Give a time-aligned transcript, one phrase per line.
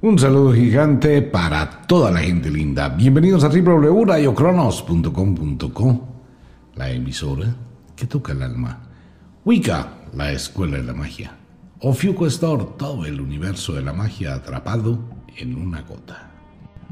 [0.00, 2.88] Un saludo gigante para toda la gente linda.
[2.88, 6.08] Bienvenidos a www.radiocronos.com.co,
[6.76, 7.52] la emisora
[7.96, 8.78] que toca el alma.
[9.44, 11.36] Wicca, la escuela de la magia.
[11.80, 15.00] Ofiuco Store, todo el universo de la magia atrapado
[15.36, 16.30] en una gota.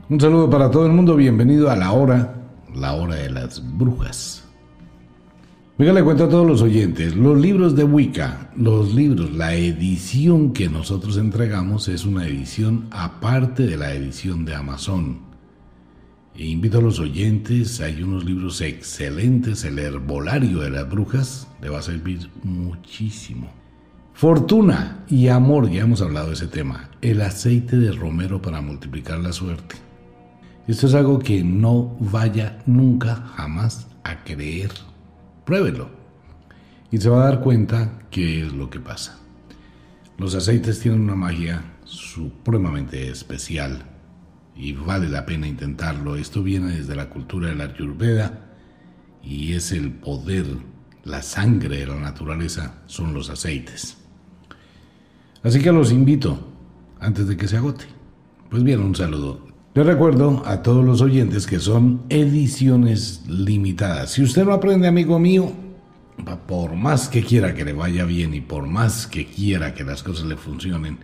[0.09, 2.35] Un saludo para todo el mundo, bienvenido a la hora,
[2.75, 4.46] la hora de las brujas.
[5.79, 10.55] Venga, le cuento a todos los oyentes, los libros de Wicca, los libros, la edición
[10.55, 15.19] que nosotros entregamos es una edición aparte de la edición de Amazon.
[16.35, 21.69] E invito a los oyentes, hay unos libros excelentes, el herbolario de las brujas, le
[21.69, 23.51] va a servir muchísimo.
[24.15, 29.19] Fortuna y amor, ya hemos hablado de ese tema, el aceite de romero para multiplicar
[29.19, 29.77] la suerte.
[30.67, 34.71] Esto es algo que no vaya nunca, jamás a creer
[35.47, 35.89] Pruébelo.
[36.91, 39.19] Y se va a dar cuenta qué es lo que pasa.
[40.19, 43.85] Los aceites tienen una magia supremamente especial
[44.57, 46.17] y vale la pena intentarlo.
[46.17, 48.57] Esto viene desde la cultura de la Ayurveda
[49.23, 50.47] y es el poder,
[51.05, 53.99] la sangre de la naturaleza son los aceites.
[55.45, 56.53] Así que los invito
[56.99, 57.85] antes de que se agote.
[58.51, 59.46] Pues bien, un saludo.
[59.77, 64.13] Les recuerdo a todos los oyentes que son ediciones limitadas.
[64.13, 65.53] Si usted no aprende, amigo mío,
[66.49, 70.03] por más que quiera que le vaya bien y por más que quiera que las
[70.03, 70.97] cosas le funcionen,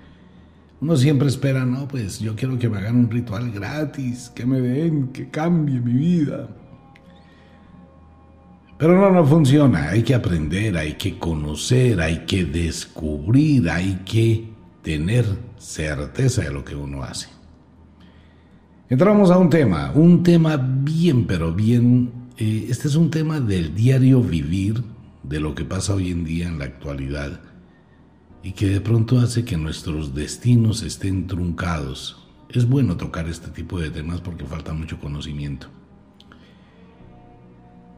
[0.80, 4.62] uno siempre espera, no, pues yo quiero que me hagan un ritual gratis, que me
[4.62, 6.48] den, que cambie mi vida.
[8.78, 9.90] Pero no, no funciona.
[9.90, 14.48] Hay que aprender, hay que conocer, hay que descubrir, hay que
[14.80, 15.26] tener
[15.58, 17.41] certeza de lo que uno hace.
[18.92, 23.74] Entramos a un tema, un tema bien, pero bien, eh, este es un tema del
[23.74, 24.84] diario vivir,
[25.22, 27.40] de lo que pasa hoy en día en la actualidad,
[28.42, 32.28] y que de pronto hace que nuestros destinos estén truncados.
[32.50, 35.68] Es bueno tocar este tipo de temas porque falta mucho conocimiento.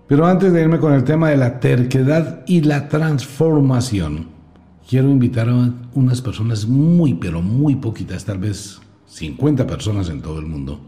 [0.06, 4.28] Pero antes de irme con el tema de la terquedad y la transformación,
[4.88, 8.80] quiero invitar a unas personas muy, pero muy poquitas, tal vez
[9.14, 10.80] 50 personas en todo el mundo.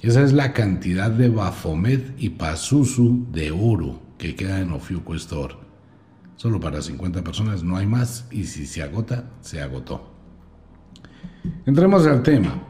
[0.00, 5.56] Esa es la cantidad de Bafomet y Pazuzu de oro que queda en Ofiuco Store.
[6.36, 10.12] Solo para 50 personas, no hay más y si se agota, se agotó.
[11.66, 12.62] Entremos al tema.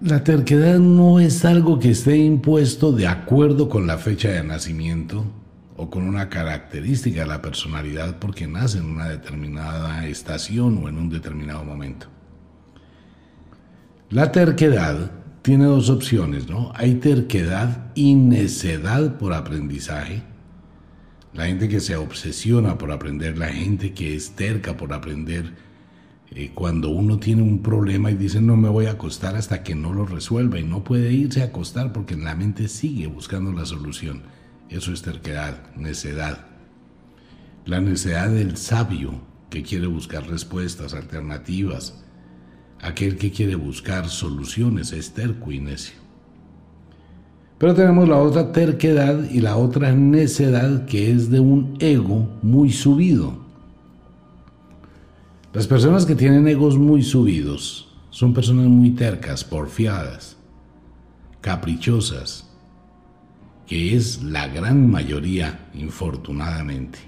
[0.00, 5.24] La terquedad no es algo que esté impuesto de acuerdo con la fecha de nacimiento
[5.78, 10.98] o con una característica de la personalidad porque nace en una determinada estación o en
[10.98, 12.08] un determinado momento.
[14.10, 15.12] La terquedad
[15.42, 16.72] tiene dos opciones, ¿no?
[16.74, 20.22] Hay terquedad y necedad por aprendizaje.
[21.32, 25.54] La gente que se obsesiona por aprender, la gente que es terca por aprender,
[26.32, 29.76] eh, cuando uno tiene un problema y dice no me voy a acostar hasta que
[29.76, 33.64] no lo resuelva y no puede irse a acostar porque la mente sigue buscando la
[33.64, 34.37] solución.
[34.70, 36.46] Eso es terquedad, necedad.
[37.64, 39.20] La necedad del sabio
[39.50, 42.02] que quiere buscar respuestas, alternativas.
[42.80, 45.96] Aquel que quiere buscar soluciones es terco y necio.
[47.58, 52.70] Pero tenemos la otra terquedad y la otra necedad que es de un ego muy
[52.70, 53.36] subido.
[55.52, 60.36] Las personas que tienen egos muy subidos son personas muy tercas, porfiadas,
[61.40, 62.47] caprichosas,
[63.68, 66.98] que es la gran mayoría, infortunadamente.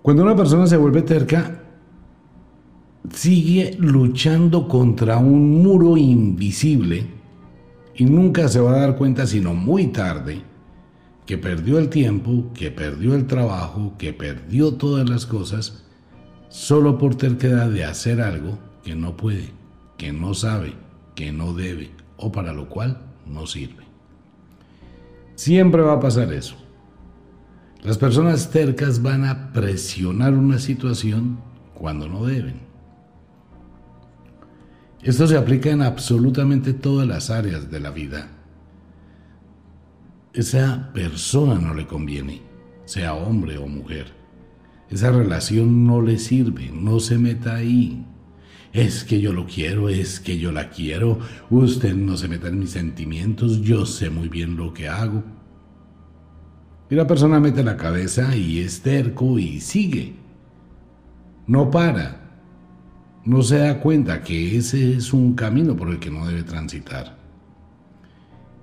[0.00, 1.62] Cuando una persona se vuelve terca,
[3.12, 7.06] sigue luchando contra un muro invisible
[7.94, 10.40] y nunca se va a dar cuenta sino muy tarde
[11.26, 15.84] que perdió el tiempo, que perdió el trabajo, que perdió todas las cosas
[16.48, 19.50] solo por terquedad de hacer algo que no puede,
[19.98, 20.72] que no sabe,
[21.14, 23.83] que no debe o para lo cual no sirve.
[25.34, 26.56] Siempre va a pasar eso.
[27.82, 31.38] Las personas tercas van a presionar una situación
[31.74, 32.62] cuando no deben.
[35.02, 38.30] Esto se aplica en absolutamente todas las áreas de la vida.
[40.32, 42.40] Esa persona no le conviene,
[42.86, 44.12] sea hombre o mujer.
[44.88, 48.06] Esa relación no le sirve, no se meta ahí.
[48.72, 51.18] Es que yo lo quiero, es que yo la quiero.
[51.50, 55.22] Usted no se meta en mis sentimientos, yo sé muy bien lo que hago.
[56.94, 60.14] Y la persona mete la cabeza y es terco y sigue.
[61.44, 62.20] No para.
[63.24, 67.16] No se da cuenta que ese es un camino por el que no debe transitar.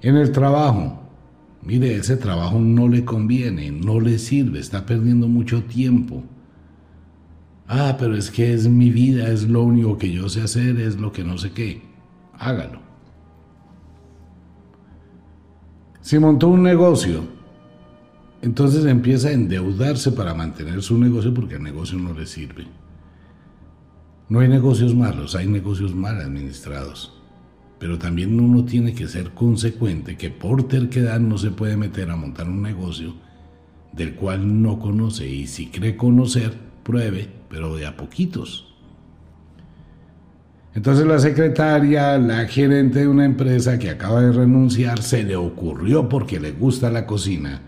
[0.01, 1.01] En el trabajo,
[1.61, 6.23] mire, ese trabajo no le conviene, no le sirve, está perdiendo mucho tiempo
[7.67, 10.95] Ah, pero es que es mi vida, es lo único que yo sé hacer, es
[10.95, 11.81] lo que no sé qué.
[12.39, 12.79] Hágalo.
[15.99, 17.40] Si montó un negocio,
[18.41, 22.65] entonces empieza a endeudarse para mantener su negocio porque el negocio no le sirve.
[24.29, 27.13] No hay negocios malos, hay negocios mal administrados.
[27.79, 32.15] Pero también uno tiene que ser consecuente que por terquedad no se puede meter a
[32.15, 33.13] montar un negocio
[33.91, 36.53] del cual no conoce y si cree conocer,
[36.83, 38.73] pruebe, pero de a poquitos.
[40.73, 46.07] Entonces la secretaria, la gerente de una empresa que acaba de renunciar, se le ocurrió
[46.07, 47.61] porque le gusta la cocina.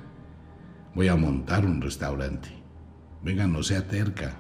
[0.96, 2.50] Voy a montar un restaurante.
[3.24, 4.36] Venga, no sea terca.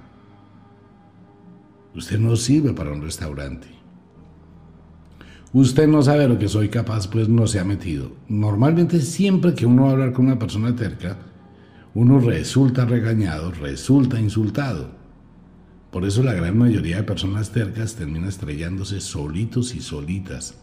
[1.95, 3.67] Usted no sirve para un restaurante.
[5.53, 8.11] Usted no sabe lo que soy capaz, pues no se ha metido.
[8.27, 11.17] Normalmente siempre que uno va a hablar con una persona terca,
[11.93, 14.89] uno resulta regañado, resulta insultado.
[15.91, 20.55] Por eso la gran mayoría de personas tercas termina estrellándose solitos y solitas.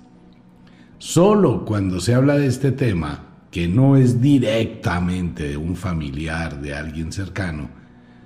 [0.98, 6.74] Solo cuando se habla de este tema, que no es directamente de un familiar, de
[6.74, 7.68] alguien cercano,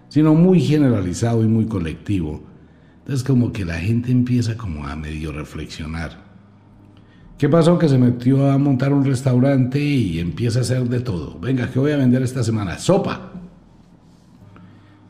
[0.09, 2.43] sino muy generalizado y muy colectivo,
[2.99, 6.25] entonces como que la gente empieza como a medio reflexionar.
[7.39, 7.79] ¿Qué pasó?
[7.79, 11.39] Que se metió a montar un restaurante y empieza a hacer de todo.
[11.41, 12.79] Venga, ¿qué voy a vender esta semana?
[12.79, 13.33] Sopa.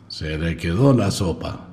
[0.08, 1.68] Se le quedó la sopa.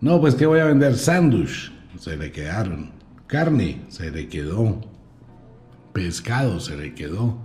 [0.00, 0.96] No, pues ¿qué voy a vender?
[0.96, 1.72] Sándwich.
[1.98, 2.92] Se le quedaron.
[3.26, 3.82] Carne.
[3.88, 4.80] Se le quedó.
[5.92, 6.60] Pescado.
[6.60, 7.38] Se le quedó.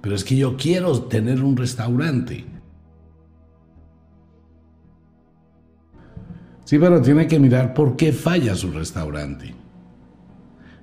[0.00, 2.44] Pero es que yo quiero tener un restaurante.
[6.64, 9.54] Sí, pero tiene que mirar por qué falla su restaurante.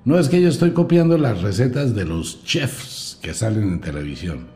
[0.06, 4.54] No es que yo estoy copiando las recetas de los chefs que salen en televisión.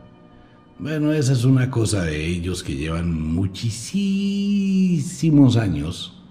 [0.79, 6.21] Bueno, esa es una cosa de ellos que llevan muchísimos años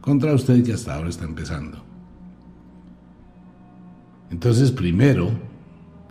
[0.00, 1.84] contra usted que hasta ahora está empezando.
[4.30, 5.30] Entonces, primero,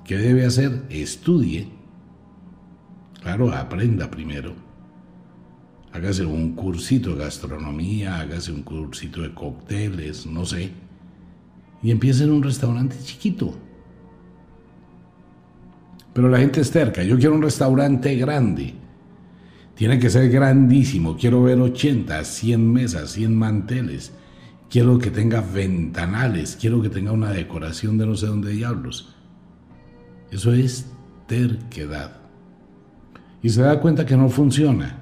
[0.06, 0.84] ¿qué debe hacer?
[0.90, 1.68] Estudie.
[3.22, 4.54] Claro, aprenda primero.
[5.92, 10.72] Hágase un cursito de gastronomía, hágase un cursito de cócteles, no sé
[11.84, 13.54] y empieza en un restaurante chiquito.
[16.14, 18.74] Pero la gente es cerca, yo quiero un restaurante grande.
[19.76, 24.14] Tiene que ser grandísimo, quiero ver 80, 100 mesas, 100 manteles.
[24.74, 29.14] Quiero que tenga ventanales, quiero que tenga una decoración de no sé dónde diablos.
[30.32, 30.88] Eso es
[31.28, 32.14] terquedad.
[33.44, 34.98] Y se da cuenta que no funciona.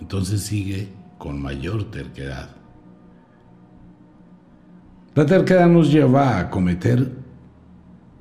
[0.00, 2.56] Entonces sigue con mayor terquedad.
[5.14, 7.12] La terquedad nos lleva a cometer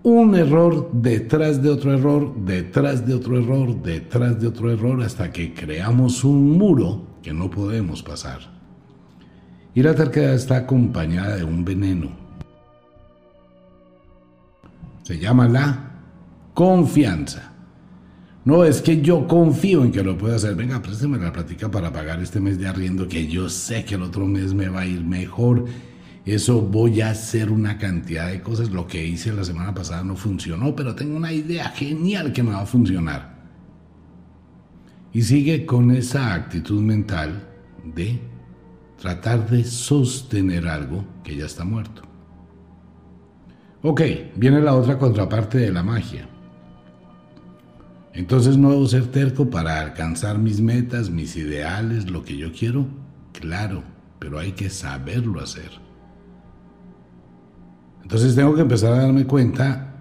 [0.04, 5.32] un error detrás de otro error, detrás de otro error, detrás de otro error, hasta
[5.32, 8.61] que creamos un muro que no podemos pasar.
[9.74, 12.12] Y la terquedad está acompañada de un veneno.
[15.04, 15.92] Se llama la
[16.54, 17.54] confianza.
[18.44, 20.56] No es que yo confío en que lo pueda hacer.
[20.56, 24.02] Venga, présteme la plática para pagar este mes de arriendo, que yo sé que el
[24.02, 25.66] otro mes me va a ir mejor
[26.26, 28.70] eso voy a hacer una cantidad de cosas.
[28.70, 32.52] Lo que hice la semana pasada no funcionó, pero tengo una idea genial que me
[32.52, 33.42] va a funcionar.
[35.14, 37.48] Y sigue con esa actitud mental
[37.84, 38.20] de
[39.02, 42.04] tratar de sostener algo que ya está muerto.
[43.82, 44.02] Ok,
[44.36, 46.30] viene la otra contraparte de la magia.
[48.14, 52.86] Entonces no debo ser terco para alcanzar mis metas, mis ideales, lo que yo quiero.
[53.34, 53.84] Claro,
[54.20, 55.72] pero hay que saberlo hacer.
[58.04, 59.96] Entonces tengo que empezar a darme cuenta,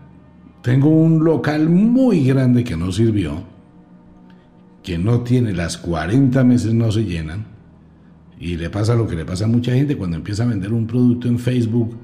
[0.61, 3.45] tengo un local muy grande que no sirvió,
[4.83, 7.47] que no tiene las 40 meses, no se llenan,
[8.41, 10.87] y le pasa lo que le pasa a mucha gente cuando empieza a vender un
[10.87, 11.95] producto en Facebook,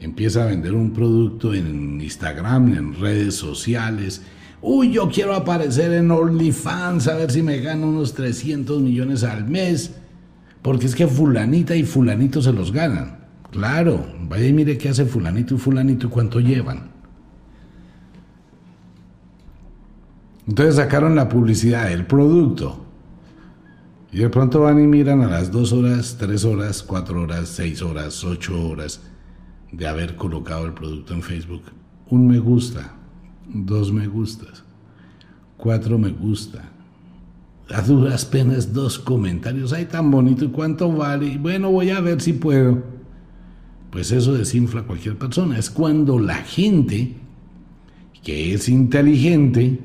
[0.00, 4.22] empieza a vender un producto en Instagram, en redes sociales.
[4.62, 9.48] Uy, yo quiero aparecer en OnlyFans a ver si me gano unos 300 millones al
[9.48, 9.96] mes,
[10.62, 13.18] porque es que fulanita y fulanito se los ganan.
[13.50, 16.92] Claro, vaya y mire qué hace fulanito y fulanito y cuánto llevan.
[20.46, 22.89] Entonces sacaron la publicidad del producto.
[24.12, 27.80] Y de pronto van y miran a las dos horas, tres horas, cuatro horas, seis
[27.82, 29.00] horas, ocho horas
[29.70, 31.62] de haber colocado el producto en Facebook.
[32.08, 32.92] Un me gusta,
[33.46, 34.64] dos me gustas,
[35.56, 36.64] cuatro me gusta.
[37.72, 39.72] A duras penas dos comentarios.
[39.72, 40.44] Ay, tan bonito.
[40.44, 41.38] ¿Y cuánto vale?
[41.38, 42.82] Bueno, voy a ver si puedo
[43.90, 45.58] pues eso desinfla a cualquier persona.
[45.58, 47.16] Es cuando la gente
[48.22, 49.80] que es inteligente,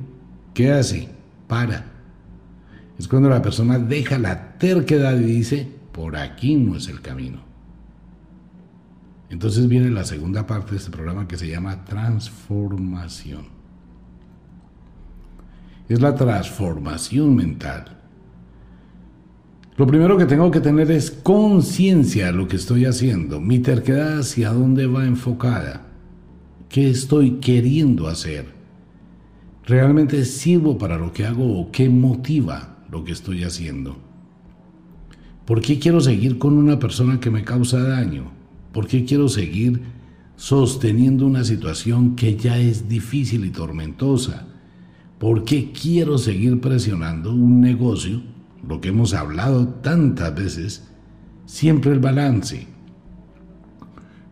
[0.54, 1.10] ¿qué hace?
[1.48, 1.95] Para.
[2.98, 7.40] Es cuando la persona deja la terquedad y dice, por aquí no es el camino.
[9.30, 13.48] Entonces viene la segunda parte de este programa que se llama transformación.
[15.90, 17.98] Es la transformación mental.
[19.78, 24.20] Lo primero que tengo que tener es conciencia de lo que estoy haciendo, mi terquedad
[24.20, 25.88] hacia dónde va enfocada,
[26.70, 28.54] qué estoy queriendo hacer.
[29.66, 33.98] ¿Realmente sirvo para lo que hago o qué motiva lo que estoy haciendo?
[35.46, 38.32] ¿Por qué quiero seguir con una persona que me causa daño?
[38.72, 39.82] ¿Por qué quiero seguir
[40.36, 44.48] sosteniendo una situación que ya es difícil y tormentosa?
[45.20, 48.22] ¿Por qué quiero seguir presionando un negocio
[48.68, 50.88] lo que hemos hablado tantas veces,
[51.46, 52.68] siempre el balance.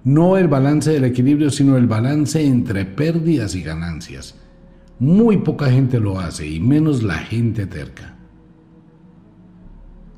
[0.04, 4.36] No el balance del equilibrio, sino el balance entre pérdidas y ganancias.
[5.00, 8.16] Muy poca gente lo hace y menos la gente terca.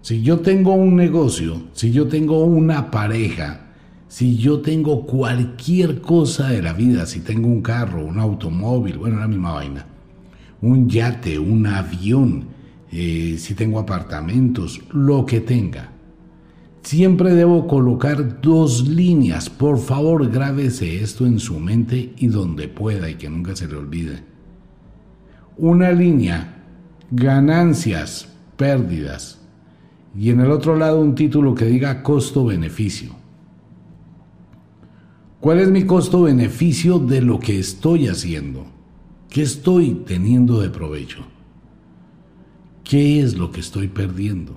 [0.05, 3.71] Si yo tengo un negocio, si yo tengo una pareja,
[4.07, 9.17] si yo tengo cualquier cosa de la vida, si tengo un carro, un automóvil, bueno,
[9.19, 9.87] la misma vaina,
[10.61, 12.45] un yate, un avión,
[12.91, 15.91] eh, si tengo apartamentos, lo que tenga.
[16.83, 19.49] Siempre debo colocar dos líneas.
[19.49, 23.75] Por favor, grábese esto en su mente y donde pueda y que nunca se le
[23.75, 24.23] olvide.
[25.57, 26.63] Una línea,
[27.09, 29.41] ganancias, pérdidas.
[30.17, 33.11] Y en el otro lado un título que diga costo-beneficio.
[35.39, 38.65] ¿Cuál es mi costo-beneficio de lo que estoy haciendo?
[39.29, 41.25] ¿Qué estoy teniendo de provecho?
[42.83, 44.55] ¿Qué es lo que estoy perdiendo?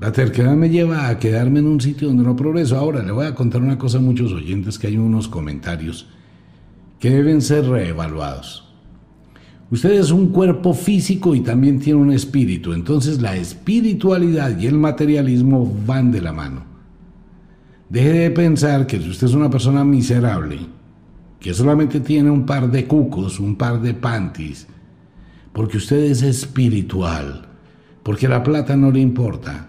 [0.00, 2.76] La terquedad me lleva a quedarme en un sitio donde no progreso.
[2.76, 6.08] Ahora le voy a contar una cosa a muchos oyentes que hay unos comentarios
[6.98, 8.69] que deben ser reevaluados.
[9.70, 14.74] Usted es un cuerpo físico y también tiene un espíritu, entonces la espiritualidad y el
[14.74, 16.64] materialismo van de la mano.
[17.88, 20.58] Deje de pensar que si usted es una persona miserable,
[21.38, 24.66] que solamente tiene un par de cucos, un par de panties,
[25.52, 27.46] porque usted es espiritual,
[28.02, 29.68] porque la plata no le importa,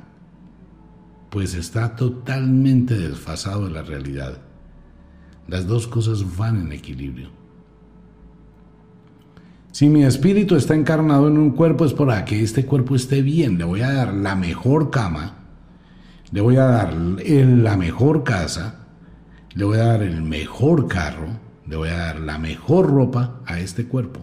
[1.29, 4.39] pues está totalmente desfasado de la realidad.
[5.47, 7.40] Las dos cosas van en equilibrio.
[9.71, 13.57] Si mi espíritu está encarnado en un cuerpo es para que este cuerpo esté bien.
[13.57, 15.35] Le voy a dar la mejor cama,
[16.31, 18.87] le voy a dar la mejor casa,
[19.53, 21.27] le voy a dar el mejor carro,
[21.67, 24.21] le voy a dar la mejor ropa a este cuerpo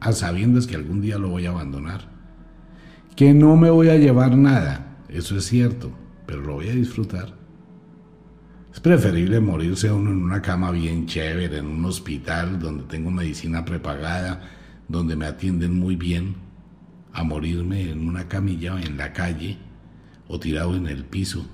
[0.00, 2.02] a sabiendas que algún día lo voy a abandonar.
[3.16, 5.90] Que no me voy a llevar nada, eso es cierto,
[6.26, 7.34] pero lo voy a disfrutar.
[8.72, 13.64] Es preferible morirse uno en una cama bien chévere, en un hospital donde tengo medicina
[13.64, 14.42] prepagada,
[14.88, 16.36] donde me atienden muy bien,
[17.12, 19.56] a morirme en una camilla en la calle
[20.28, 21.46] o tirado en el piso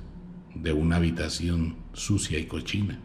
[0.54, 2.98] de una habitación sucia y cochina.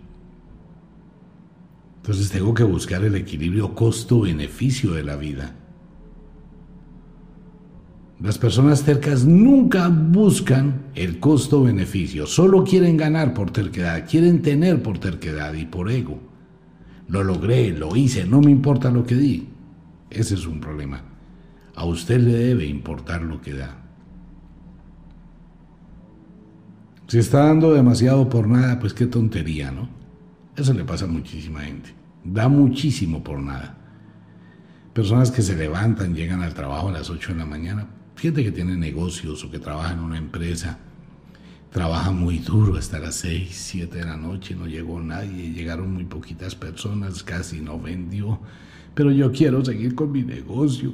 [1.97, 5.55] Entonces tengo que buscar el equilibrio costo-beneficio de la vida.
[8.19, 14.97] Las personas cercas nunca buscan el costo-beneficio, solo quieren ganar por terquedad, quieren tener por
[14.97, 16.19] terquedad y por ego.
[17.07, 19.47] Lo logré, lo hice, no me importa lo que di.
[20.09, 21.01] Ese es un problema.
[21.75, 23.77] A usted le debe importar lo que da.
[27.07, 29.87] Si está dando demasiado por nada, pues qué tontería, ¿no?
[30.55, 31.93] Eso le pasa a muchísima gente.
[32.23, 33.77] Da muchísimo por nada.
[34.93, 38.51] Personas que se levantan, llegan al trabajo a las 8 de la mañana, gente que
[38.51, 40.79] tiene negocios o que trabaja en una empresa,
[41.69, 46.05] trabaja muy duro hasta las 6, 7 de la noche, no llegó nadie, llegaron muy
[46.05, 48.39] poquitas personas, casi no vendió,
[48.97, 50.91] pero yo quiero seguir con mi negocio.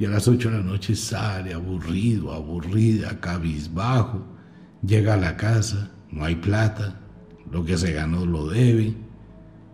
[0.00, 4.20] Y a las 8 de la noche sale aburrido, aburrida, cabizbajo,
[4.84, 6.98] llega a la casa, no hay plata,
[7.52, 8.94] lo que se ganó lo debe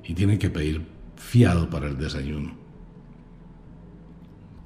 [0.04, 0.82] y tiene que pedir
[1.16, 2.52] fiado para el desayuno.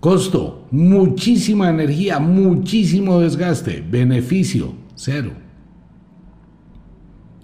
[0.01, 3.85] Costo, muchísima energía, muchísimo desgaste.
[3.89, 5.31] Beneficio, cero.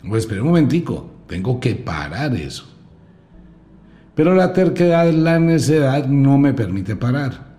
[0.09, 2.72] Pues espera un momentico, tengo que parar eso.
[4.15, 7.53] Pero la terquedad, la necedad no me permite parar.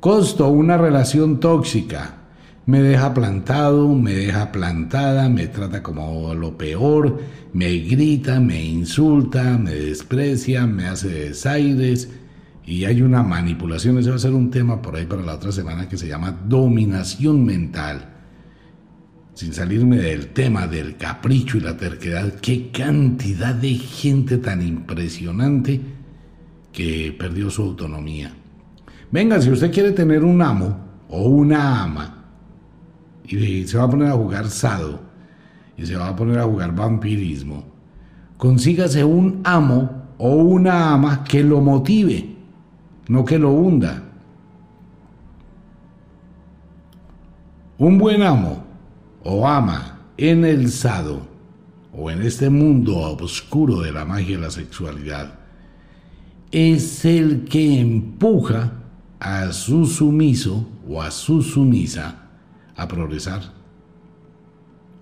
[0.00, 2.18] Costo, una relación tóxica
[2.68, 7.18] me deja plantado, me deja plantada, me trata como lo peor,
[7.54, 12.10] me grita, me insulta, me desprecia, me hace desaires
[12.66, 13.96] y hay una manipulación.
[13.96, 16.38] Ese va a ser un tema por ahí para la otra semana que se llama
[16.46, 18.17] dominación mental.
[19.38, 25.80] Sin salirme del tema del capricho y la terquedad, qué cantidad de gente tan impresionante
[26.72, 28.34] que perdió su autonomía
[29.12, 30.76] Venga, si usted quiere tener un amo
[31.08, 32.24] o una ama
[33.28, 34.98] y se va a poner a jugar sado
[35.76, 37.62] y se va a poner a jugar vampirismo,
[38.38, 42.28] consígase un amo o una ama que lo motive,
[43.06, 44.02] no que lo hunda.
[47.78, 48.66] Un buen amo
[49.24, 51.26] o ama en el sado
[51.92, 55.38] o en este mundo oscuro de la magia y la sexualidad
[56.50, 58.72] es el que empuja
[59.20, 62.28] a su sumiso o a su sumisa
[62.76, 63.52] a progresar.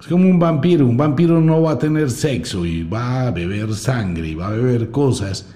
[0.00, 3.74] Es como un vampiro, un vampiro no va a tener sexo y va a beber
[3.74, 5.54] sangre y va a beber cosas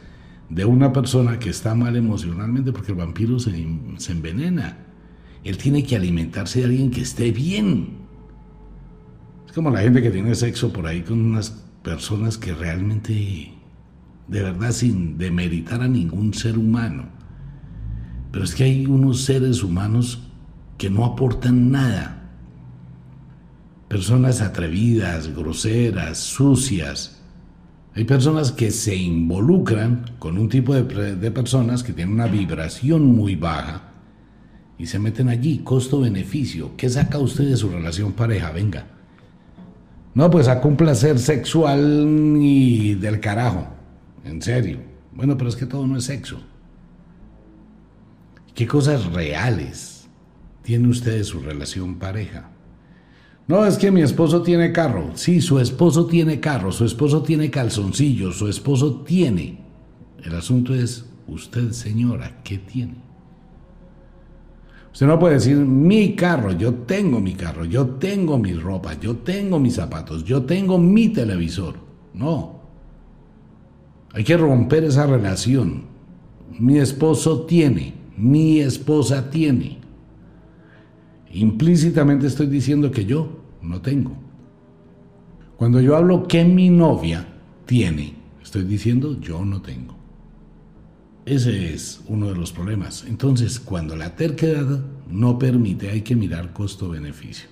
[0.48, 3.52] de una persona que está mal emocionalmente porque el vampiro se,
[3.98, 4.78] se envenena.
[5.44, 7.99] Él tiene que alimentarse de alguien que esté bien.
[9.50, 11.50] Es como la gente que tiene sexo por ahí con unas
[11.82, 13.52] personas que realmente,
[14.28, 17.08] de verdad, sin demeritar a ningún ser humano.
[18.30, 20.22] Pero es que hay unos seres humanos
[20.78, 22.30] que no aportan nada.
[23.88, 27.20] Personas atrevidas, groseras, sucias.
[27.96, 33.34] Hay personas que se involucran con un tipo de, personas que tienen una vibración muy
[33.34, 33.94] baja
[34.78, 36.76] y se meten allí, costo-beneficio.
[36.76, 38.52] ¿Qué saca usted de su relación pareja?
[38.52, 38.99] Venga.
[40.14, 43.68] No, pues saca un placer sexual y del carajo.
[44.24, 44.78] En serio.
[45.12, 46.40] Bueno, pero es que todo no es sexo.
[48.54, 50.08] ¿Qué cosas reales
[50.62, 52.50] tiene usted de su relación pareja?
[53.46, 55.10] No, es que mi esposo tiene carro.
[55.14, 59.58] Sí, su esposo tiene carro, su esposo tiene calzoncillos, su esposo tiene.
[60.22, 63.09] El asunto es, usted señora, ¿qué tiene?
[64.92, 69.16] Usted no puede decir mi carro, yo tengo mi carro, yo tengo mi ropa, yo
[69.18, 71.76] tengo mis zapatos, yo tengo mi televisor.
[72.12, 72.60] No.
[74.12, 75.84] Hay que romper esa relación.
[76.58, 79.78] Mi esposo tiene, mi esposa tiene.
[81.32, 83.28] Implícitamente estoy diciendo que yo
[83.62, 84.12] no tengo.
[85.56, 87.28] Cuando yo hablo que mi novia
[87.66, 89.99] tiene, estoy diciendo yo no tengo.
[91.30, 93.04] Ese es uno de los problemas.
[93.06, 97.48] Entonces, cuando la terquedad no permite, hay que mirar costo-beneficio.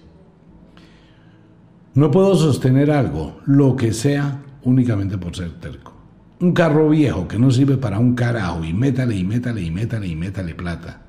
[1.95, 5.95] No puedo sostener algo, lo que sea, únicamente por ser terco.
[6.41, 10.09] Un carro viejo que no sirve para un carajo y métale y métale y métale
[10.09, 11.03] y métale plata.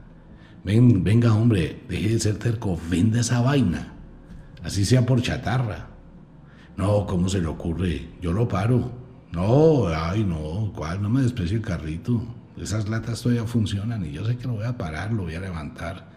[0.63, 3.95] Ven, venga hombre, deje de ser terco, venda esa vaina.
[4.61, 5.87] Así sea por chatarra.
[6.77, 8.09] No, ¿cómo se le ocurre?
[8.21, 8.91] Yo lo paro.
[9.31, 11.01] No, ay no, ¿cuál?
[11.01, 12.35] No me desprecie el carrito.
[12.59, 15.39] Esas latas todavía funcionan y yo sé que lo voy a parar, lo voy a
[15.39, 16.09] levantar.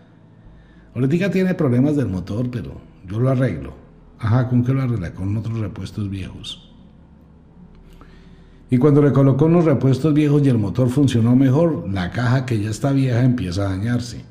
[0.94, 3.74] Ahorita tiene problemas del motor, pero yo lo arreglo.
[4.18, 5.12] Ajá, ¿con qué lo arregla?
[5.12, 6.70] Con otros repuestos viejos.
[8.70, 12.60] Y cuando le colocó unos repuestos viejos y el motor funcionó mejor, la caja que
[12.60, 14.24] ya está vieja empieza a dañarse.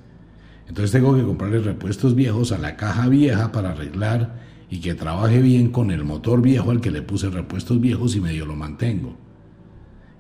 [0.68, 5.42] Entonces tengo que comprarle repuestos viejos a la caja vieja para arreglar y que trabaje
[5.42, 9.16] bien con el motor viejo al que le puse repuestos viejos y medio lo mantengo.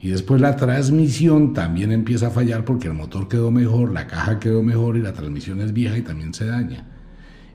[0.02, 4.40] Y después la transmisión también empieza a fallar porque el motor quedó mejor, la caja
[4.40, 6.88] quedó mejor y la transmisión es vieja y también se daña.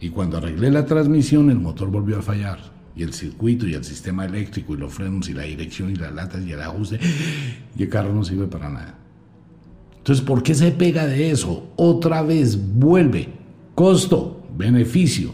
[0.00, 2.76] Y cuando arreglé la transmisión el motor volvió a fallar.
[2.94, 6.14] Y el circuito y el sistema eléctrico y los frenos y la dirección y las
[6.14, 6.98] latas y el ajuste
[7.76, 8.94] y el carro no sirve para nada.
[9.98, 11.72] Entonces, ¿por qué se pega de eso?
[11.74, 13.28] Otra vez vuelve.
[13.74, 15.32] Costo, beneficio.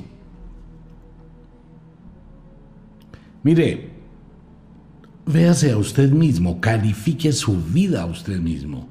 [3.43, 3.92] Mire,
[5.27, 8.89] Véase a usted mismo, califique su vida a usted mismo.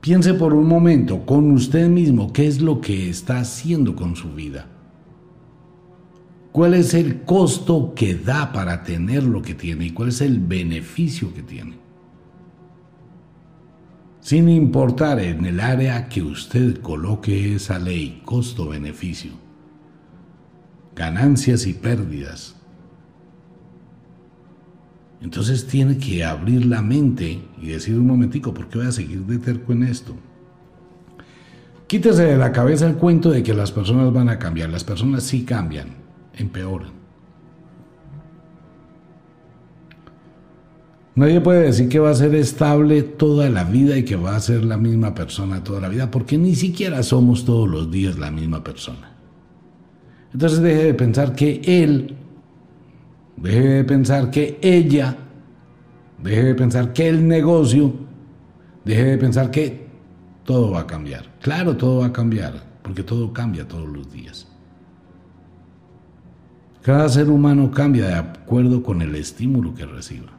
[0.00, 4.32] Piense por un momento con usted mismo qué es lo que está haciendo con su
[4.32, 4.66] vida.
[6.52, 10.38] ¿Cuál es el costo que da para tener lo que tiene y cuál es el
[10.38, 11.76] beneficio que tiene?
[14.20, 19.32] Sin importar en el área que usted coloque esa ley, costo-beneficio,
[20.94, 22.56] ganancias y pérdidas,
[25.24, 29.20] entonces tiene que abrir la mente y decir un momentico, ¿por qué voy a seguir
[29.20, 30.14] de terco en esto?
[31.86, 34.68] Quítese de la cabeza el cuento de que las personas van a cambiar.
[34.68, 35.88] Las personas sí cambian,
[36.34, 36.90] empeoran.
[41.14, 44.40] Nadie puede decir que va a ser estable toda la vida y que va a
[44.40, 48.30] ser la misma persona toda la vida, porque ni siquiera somos todos los días la
[48.30, 49.16] misma persona.
[50.34, 52.14] Entonces deje de pensar que él
[53.36, 55.16] Deje de pensar que ella,
[56.22, 57.92] deje de pensar que el negocio,
[58.84, 59.86] deje de pensar que
[60.44, 61.24] todo va a cambiar.
[61.40, 64.46] Claro, todo va a cambiar, porque todo cambia todos los días.
[66.82, 70.30] Cada ser humano cambia de acuerdo con el estímulo que reciba.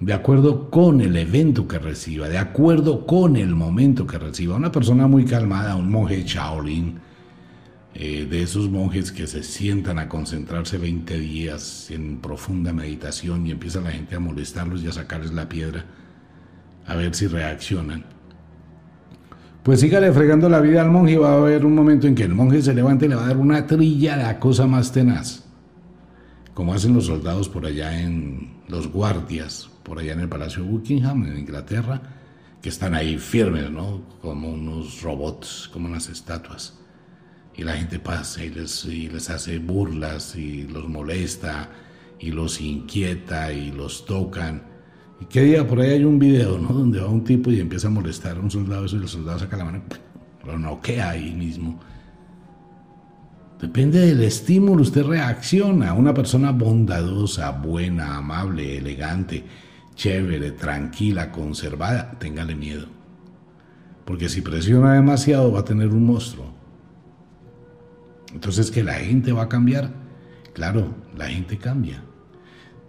[0.00, 4.56] de acuerdo con el evento que reciba, de acuerdo con el momento que reciba.
[4.56, 6.98] Una persona muy calmada, un monje Shaolin,
[8.02, 13.50] eh, de esos monjes que se sientan a concentrarse 20 días en profunda meditación y
[13.50, 15.84] empieza la gente a molestarlos y a sacarles la piedra,
[16.86, 18.06] a ver si reaccionan.
[19.62, 22.22] Pues sígale fregando la vida al monje y va a haber un momento en que
[22.22, 24.92] el monje se levante y le va a dar una trilla de la cosa más
[24.92, 25.44] tenaz.
[26.54, 31.26] Como hacen los soldados por allá en los guardias, por allá en el Palacio Buckingham,
[31.26, 32.00] en Inglaterra,
[32.62, 34.00] que están ahí firmes, ¿no?
[34.22, 36.79] Como unos robots, como unas estatuas.
[37.56, 41.68] Y la gente pasa y les, y les hace burlas y los molesta
[42.18, 44.62] y los inquieta y los tocan.
[45.20, 46.68] Y qué día por ahí hay un video, ¿no?
[46.68, 49.56] Donde va un tipo y empieza a molestar a un soldado y el soldado saca
[49.56, 49.82] la mano
[50.42, 51.78] y lo noquea ahí mismo.
[53.60, 55.92] Depende del estímulo, usted reacciona.
[55.92, 59.44] Una persona bondadosa, buena, amable, elegante,
[59.94, 62.86] chévere, tranquila, conservada, téngale miedo.
[64.06, 66.59] Porque si presiona demasiado va a tener un monstruo.
[68.32, 69.90] Entonces que la gente va a cambiar.
[70.52, 72.02] Claro, la gente cambia.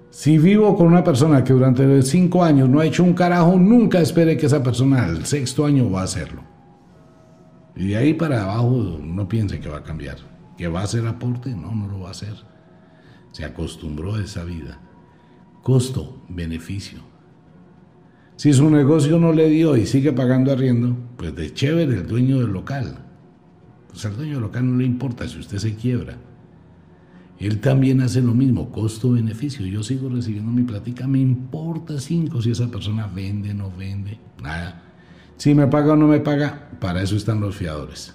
[0.10, 4.00] Si vivo con una persona que durante cinco años no ha hecho un carajo, nunca
[4.00, 6.44] espere que esa persona al sexto año va a hacerlo.
[7.76, 10.18] Y de ahí para abajo no piense que va a cambiar.
[10.58, 11.52] ¿Que va a hacer aporte?
[11.56, 12.34] No, no lo va a hacer.
[13.32, 14.80] Se acostumbró a esa vida.
[15.64, 17.00] Costo, beneficio.
[18.36, 22.40] Si su negocio no le dio y sigue pagando arriendo, pues de chévere el dueño
[22.40, 23.06] del local.
[23.92, 26.18] Pues al dueño local no le importa si usted se quiebra.
[27.40, 29.66] Él también hace lo mismo, costo-beneficio.
[29.66, 34.84] Yo sigo recibiendo mi plática, me importa cinco si esa persona vende, no vende, nada.
[35.38, 38.14] Si me paga o no me paga, para eso están los fiadores.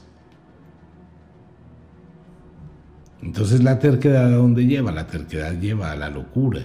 [3.21, 4.93] Entonces la terquedad a dónde lleva?
[4.93, 6.61] La terquedad lleva a la locura.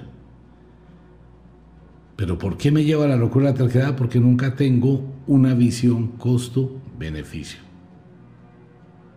[2.15, 3.95] Pero ¿por qué me lleva a la locura la terquedad?
[3.95, 7.70] Porque nunca tengo una visión costo-beneficio.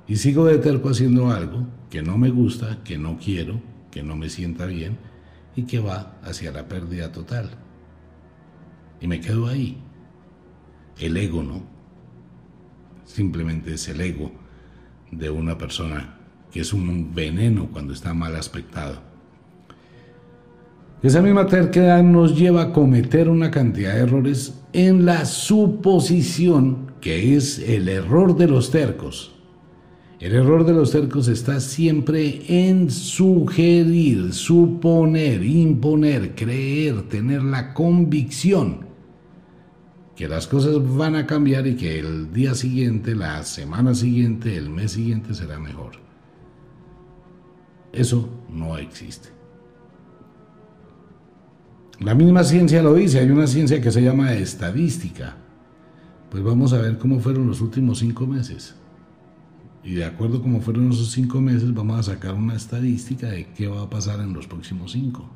[0.06, 4.16] Y sigo de terco haciendo algo que no me gusta, que no quiero, que no
[4.16, 4.98] me sienta bien
[5.56, 7.50] y que va hacia la pérdida total.
[9.00, 9.78] Y me quedo ahí.
[10.98, 11.62] El ego, ¿no?
[13.04, 14.32] Simplemente es el ego
[15.10, 16.18] de una persona
[16.50, 19.00] que es un veneno cuando está mal aspectado.
[21.02, 27.36] Esa misma terquedad nos lleva a cometer una cantidad de errores en la suposición, que
[27.36, 29.34] es el error de los tercos.
[30.20, 38.87] El error de los tercos está siempre en sugerir, suponer, imponer, creer, tener la convicción
[40.14, 44.70] que las cosas van a cambiar y que el día siguiente, la semana siguiente, el
[44.70, 45.94] mes siguiente será mejor.
[47.92, 49.29] Eso no existe.
[52.00, 55.37] La misma ciencia lo dice, hay una ciencia que se llama estadística.
[56.31, 58.74] Pues vamos a ver cómo fueron los últimos cinco meses.
[59.85, 63.49] Y de acuerdo a cómo fueron esos cinco meses, vamos a sacar una estadística de
[63.53, 65.29] qué va a pasar en los próximos cinco.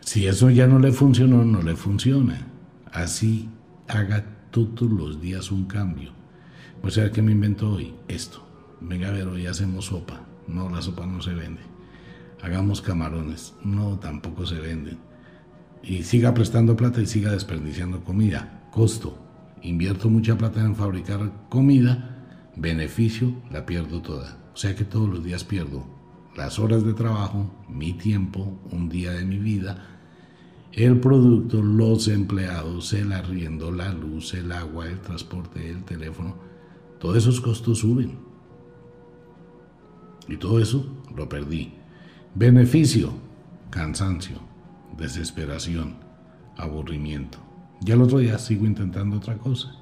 [0.00, 2.46] Si eso ya no le funcionó, no le funciona.
[2.92, 3.48] Así
[3.88, 6.12] haga todos los días un cambio.
[6.80, 7.94] Pues a ver qué me invento hoy.
[8.08, 8.46] Esto.
[8.80, 10.24] Venga a ver, hoy hacemos sopa.
[10.46, 11.70] No, la sopa no se vende
[12.42, 13.54] hagamos camarones.
[13.62, 14.98] No, tampoco se venden.
[15.82, 18.68] Y siga prestando plata y siga desperdiciando comida.
[18.70, 19.18] Costo.
[19.62, 22.50] Invierto mucha plata en fabricar comida.
[22.56, 24.38] Beneficio, la pierdo toda.
[24.54, 26.00] O sea que todos los días pierdo
[26.36, 29.86] las horas de trabajo, mi tiempo, un día de mi vida,
[30.72, 36.36] el producto, los empleados, el arriendo, la luz, el agua, el transporte, el teléfono.
[37.00, 38.18] Todos esos costos suben.
[40.28, 41.74] Y todo eso lo perdí.
[42.34, 43.12] Beneficio,
[43.70, 44.36] cansancio,
[44.96, 45.96] desesperación,
[46.56, 47.49] aburrimiento.
[47.80, 49.74] Ya el otro día sigo intentando otra cosa.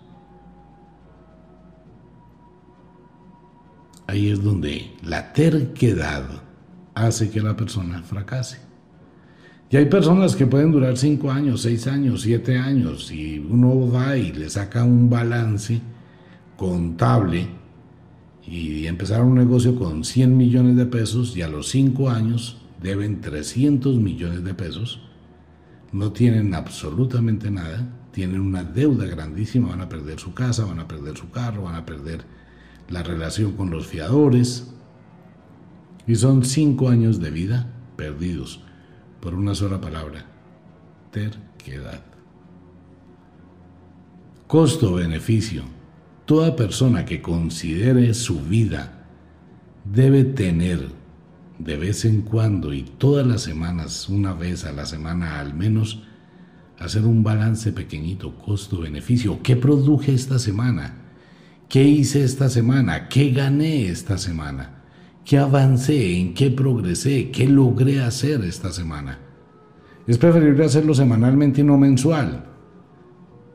[4.07, 6.25] Ahí es donde la terquedad
[6.95, 8.59] hace que la persona fracase.
[9.71, 14.17] Y hay personas que pueden durar 5 años, 6 años, 7 años, y uno va
[14.17, 15.81] y le saca un balance
[16.57, 17.47] contable
[18.47, 23.21] y empezaron un negocio con 100 millones de pesos y a los 5 años deben
[23.21, 25.03] 300 millones de pesos,
[25.93, 30.89] no tienen absolutamente nada, tienen una deuda grandísima, van a perder su casa, van a
[30.89, 32.25] perder su carro, van a perder
[32.89, 34.73] la relación con los fiadores.
[36.07, 38.63] Y son 5 años de vida perdidos
[39.21, 40.27] por una sola palabra,
[41.11, 42.03] terquedad.
[44.47, 45.79] Costo-beneficio
[46.29, 49.07] Toda persona que considere su vida
[49.87, 50.91] debe tener
[51.59, 56.03] de vez en cuando y todas las semanas, una vez a la semana al menos,
[56.79, 59.41] hacer un balance pequeñito, costo-beneficio.
[59.43, 60.95] ¿Qué produje esta semana?
[61.69, 63.09] ¿Qué hice esta semana?
[63.09, 64.83] ¿Qué gané esta semana?
[65.25, 66.19] ¿Qué avancé?
[66.19, 67.31] ¿En qué progresé?
[67.31, 69.19] ¿Qué logré hacer esta semana?
[70.07, 72.47] Es preferible hacerlo semanalmente y no mensual.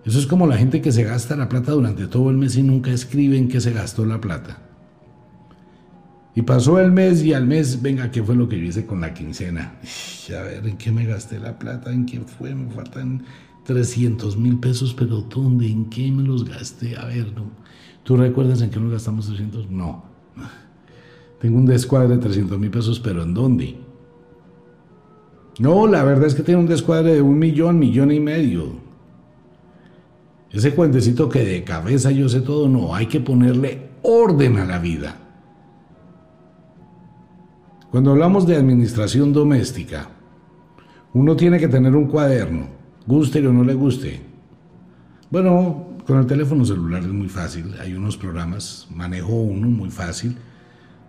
[0.06, 2.64] Eso es como la gente que se gasta la plata durante todo el mes y
[2.64, 4.73] nunca escribe en qué se gastó la plata.
[6.36, 9.02] Y pasó el mes y al mes, venga, ¿qué fue lo que yo hice con
[9.02, 9.76] la quincena?
[10.30, 11.92] A ver, ¿en qué me gasté la plata?
[11.92, 12.56] ¿En qué fue?
[12.56, 13.24] Me faltan
[13.66, 15.68] 300 mil pesos, pero ¿dónde?
[15.68, 16.98] ¿En qué me los gasté?
[16.98, 17.52] A ver, ¿no?
[18.04, 19.70] ¿tú recuerdas en qué nos gastamos 300?
[19.70, 20.04] No.
[21.40, 23.76] Tengo un descuadre de 300 mil pesos, pero ¿en dónde?
[25.60, 28.82] No, la verdad es que tengo un descuadre de un millón, millón y medio.
[30.52, 34.80] Ese cuentecito que de cabeza yo sé todo, no, hay que ponerle orden a la
[34.80, 35.23] vida.
[37.94, 40.10] Cuando hablamos de administración doméstica,
[41.14, 42.66] uno tiene que tener un cuaderno,
[43.06, 44.20] guste o no le guste.
[45.30, 50.36] Bueno, con el teléfono celular es muy fácil, hay unos programas, manejo uno muy fácil,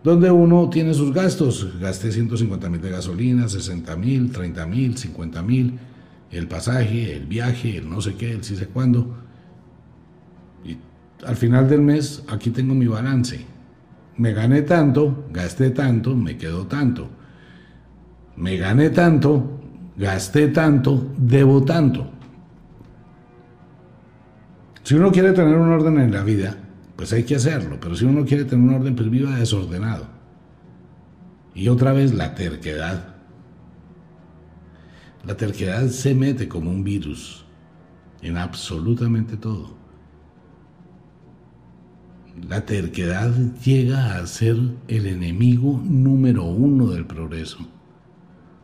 [0.02, 1.80] donde uno tiene sus gastos.
[1.80, 5.78] Gasté 150 mil de gasolina, 60 mil, 30 mil, 50 mil,
[6.30, 9.16] el pasaje, el viaje, el no sé qué, el sí sé cuándo.
[10.62, 10.76] Y
[11.24, 13.53] al final del mes, aquí tengo mi balance
[14.16, 17.08] me gané tanto, gasté tanto, me quedó tanto.
[18.36, 19.60] Me gané tanto,
[19.96, 22.10] gasté tanto, debo tanto.
[24.82, 26.56] Si uno quiere tener un orden en la vida,
[26.96, 30.06] pues hay que hacerlo, pero si uno quiere tener un orden, pues viva desordenado.
[31.54, 33.14] Y otra vez la terquedad.
[35.24, 37.44] La terquedad se mete como un virus
[38.20, 39.83] en absolutamente todo.
[42.42, 43.32] La terquedad
[43.64, 44.56] llega a ser
[44.88, 47.58] el enemigo número uno del progreso,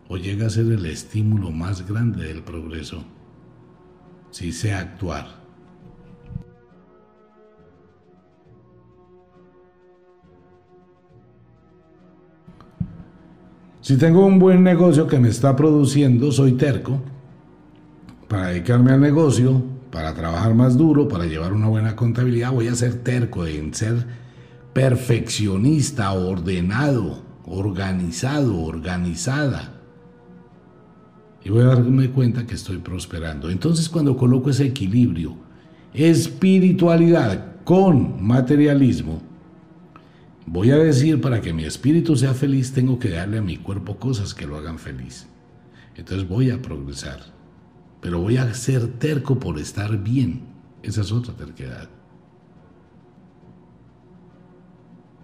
[0.09, 3.05] o llega a ser el estímulo más grande del progreso,
[4.31, 5.41] si sé actuar.
[13.81, 17.01] Si tengo un buen negocio que me está produciendo, soy terco
[18.29, 22.75] para dedicarme al negocio, para trabajar más duro, para llevar una buena contabilidad, voy a
[22.75, 24.07] ser terco en ser
[24.73, 29.75] perfeccionista, ordenado, organizado, organizada.
[31.45, 33.51] Y voy a darme cuenta que estoy prosperando.
[33.51, 35.37] Entonces cuando coloco ese equilibrio,
[35.93, 39.21] espiritualidad con materialismo,
[40.47, 43.97] voy a decir, para que mi espíritu sea feliz, tengo que darle a mi cuerpo
[43.97, 45.27] cosas que lo hagan feliz.
[45.97, 47.40] Entonces voy a progresar
[48.01, 50.43] pero voy a ser terco por estar bien.
[50.83, 51.89] Esa es otra terquedad.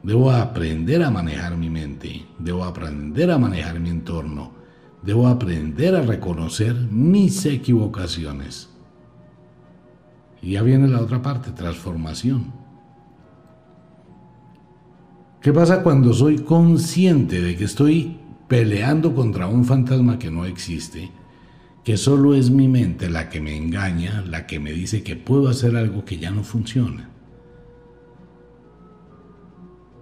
[0.03, 4.53] Debo aprender a manejar mi mente, debo aprender a manejar mi entorno,
[5.03, 8.69] debo aprender a reconocer mis equivocaciones.
[10.43, 12.53] Y ya viene la otra parte, transformación.
[15.41, 21.11] ¿Qué pasa cuando soy consciente de que estoy peleando contra un fantasma que no existe?
[21.87, 25.49] Que solo es mi mente la que me engaña, la que me dice que puedo
[25.49, 27.11] hacer algo que ya no funciona.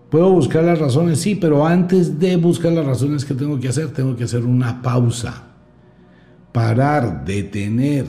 [0.09, 3.89] Puedo buscar las razones, sí, pero antes de buscar las razones que tengo que hacer,
[3.89, 5.49] tengo que hacer una pausa,
[6.53, 8.07] parar, detener,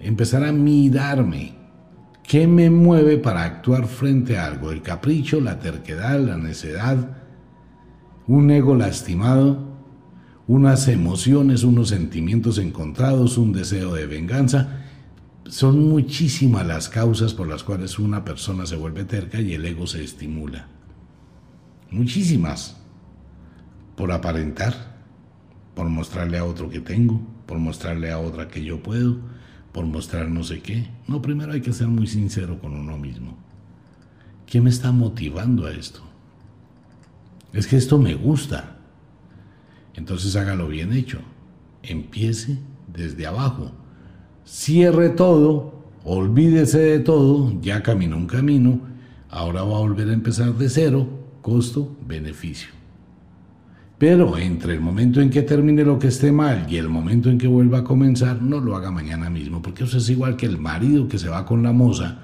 [0.00, 1.52] empezar a mirarme.
[2.22, 4.72] ¿Qué me mueve para actuar frente a algo?
[4.72, 7.18] El capricho, la terquedad, la necedad,
[8.26, 9.67] un ego lastimado,
[10.48, 14.80] unas emociones, unos sentimientos encontrados, un deseo de venganza.
[15.46, 19.86] Son muchísimas las causas por las cuales una persona se vuelve terca y el ego
[19.86, 20.66] se estimula.
[21.90, 22.78] Muchísimas.
[23.94, 24.96] Por aparentar,
[25.74, 29.18] por mostrarle a otro que tengo, por mostrarle a otra que yo puedo,
[29.72, 30.88] por mostrar no sé qué.
[31.06, 33.36] No, primero hay que ser muy sincero con uno mismo.
[34.46, 36.00] ¿Qué me está motivando a esto?
[37.52, 38.77] Es que esto me gusta.
[39.98, 41.18] Entonces hágalo bien hecho.
[41.82, 42.56] Empiece
[42.86, 43.72] desde abajo.
[44.44, 48.80] Cierre todo, olvídese de todo, ya caminó un camino,
[49.28, 51.08] ahora va a volver a empezar de cero,
[51.42, 52.68] costo, beneficio.
[53.98, 57.36] Pero entre el momento en que termine lo que esté mal y el momento en
[57.36, 60.58] que vuelva a comenzar, no lo haga mañana mismo, porque eso es igual que el
[60.58, 62.20] marido que se va con la moza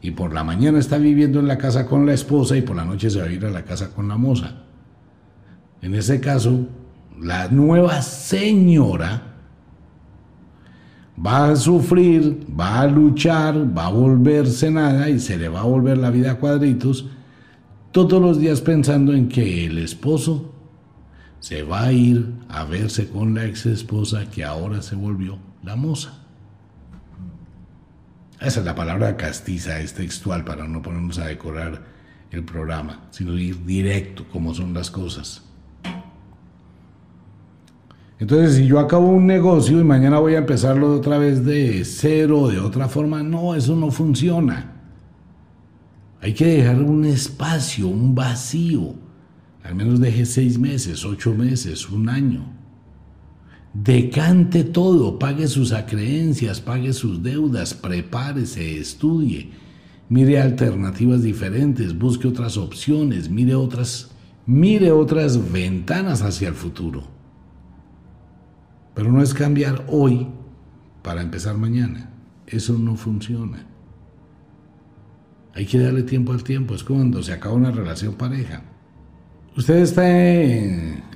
[0.00, 2.84] y por la mañana está viviendo en la casa con la esposa y por la
[2.84, 4.62] noche se va a ir a la casa con la moza.
[5.82, 6.68] En ese caso,
[7.22, 9.22] la nueva señora
[11.24, 15.64] va a sufrir, va a luchar, va a volverse nada y se le va a
[15.64, 17.06] volver la vida a cuadritos
[17.92, 20.52] todos los días pensando en que el esposo
[21.38, 25.76] se va a ir a verse con la ex esposa que ahora se volvió la
[25.76, 26.18] moza.
[28.40, 31.82] Esa es la palabra castiza, es textual para no ponernos a decorar
[32.32, 35.51] el programa, sino ir directo como son las cosas.
[38.22, 42.46] Entonces, si yo acabo un negocio y mañana voy a empezarlo otra vez de cero,
[42.46, 44.76] de otra forma, no, eso no funciona.
[46.20, 48.94] Hay que dejar un espacio, un vacío.
[49.64, 52.44] Al menos deje seis meses, ocho meses, un año.
[53.74, 59.50] Decante todo, pague sus acreencias, pague sus deudas, prepárese, estudie,
[60.08, 64.12] mire alternativas diferentes, busque otras opciones, mire otras,
[64.46, 67.11] mire otras ventanas hacia el futuro.
[68.94, 70.28] Pero no es cambiar hoy
[71.02, 72.10] para empezar mañana.
[72.46, 73.66] Eso no funciona.
[75.54, 76.74] Hay que darle tiempo al tiempo.
[76.74, 78.62] Es cuando se acaba una relación pareja.
[79.56, 80.04] Usted está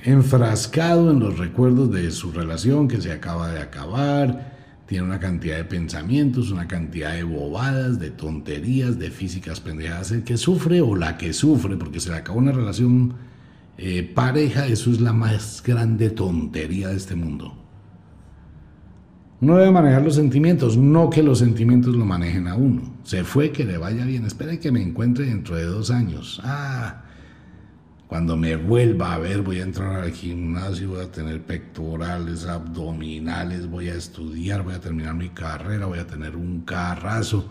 [0.04, 4.54] enfrascado en los recuerdos de su relación que se acaba de acabar.
[4.86, 10.12] Tiene una cantidad de pensamientos, una cantidad de bobadas, de tonterías, de físicas pendejadas.
[10.12, 13.14] El que sufre o la que sufre porque se le acabó una relación
[13.78, 17.65] eh, pareja, eso es la más grande tontería de este mundo.
[19.40, 22.83] Uno debe manejar los sentimientos, no que los sentimientos lo manejen a uno.
[23.05, 24.25] Se fue, que le vaya bien.
[24.25, 26.40] Espere que me encuentre dentro de dos años.
[26.42, 27.03] Ah,
[28.07, 33.68] cuando me vuelva a ver, voy a entrar al gimnasio, voy a tener pectorales, abdominales,
[33.68, 37.51] voy a estudiar, voy a terminar mi carrera, voy a tener un carrazo.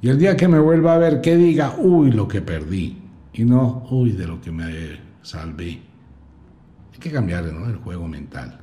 [0.00, 2.98] Y el día que me vuelva a ver, que diga, uy, lo que perdí.
[3.32, 5.82] Y no, uy, de lo que me salvé.
[6.92, 7.68] Hay que cambiar ¿no?
[7.68, 8.61] el juego mental.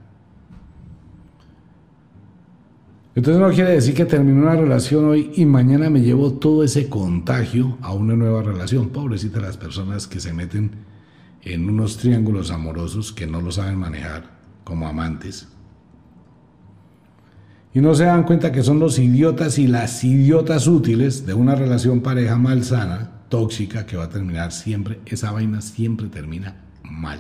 [3.16, 6.90] Entonces no quiere decir que termino una relación hoy y mañana me llevo todo ese
[6.90, 8.90] contagio a una nueva relación.
[8.90, 10.72] Pobrecita las personas que se meten
[11.42, 15.48] en unos triángulos amorosos que no lo saben manejar como amantes.
[17.74, 21.56] Y no se dan cuenta que son los idiotas y las idiotas útiles de una
[21.56, 27.20] relación pareja malsana, tóxica, que va a terminar siempre, esa vaina siempre termina mal.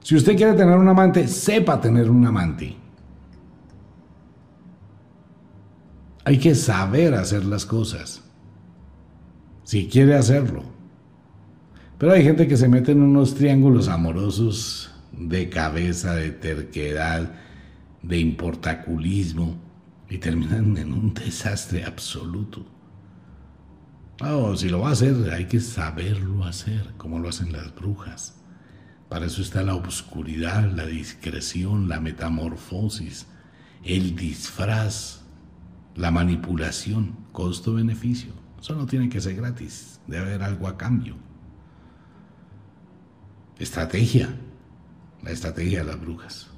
[0.00, 2.76] Si usted quiere tener un amante, sepa tener un amante.
[6.26, 8.20] Hay que saber hacer las cosas,
[9.62, 10.64] si quiere hacerlo.
[11.98, 17.30] Pero hay gente que se mete en unos triángulos amorosos de cabeza, de terquedad,
[18.02, 19.56] de importaculismo
[20.10, 22.66] y terminan en un desastre absoluto.
[24.20, 28.34] No, si lo va a hacer, hay que saberlo hacer, como lo hacen las brujas.
[29.08, 33.28] Para eso está la obscuridad, la discreción, la metamorfosis,
[33.84, 35.15] el disfraz,
[35.96, 38.32] la manipulación, costo-beneficio.
[38.60, 41.16] Eso no tiene que ser gratis, debe haber algo a cambio.
[43.58, 44.28] Estrategia,
[45.22, 46.48] la estrategia de las brujas.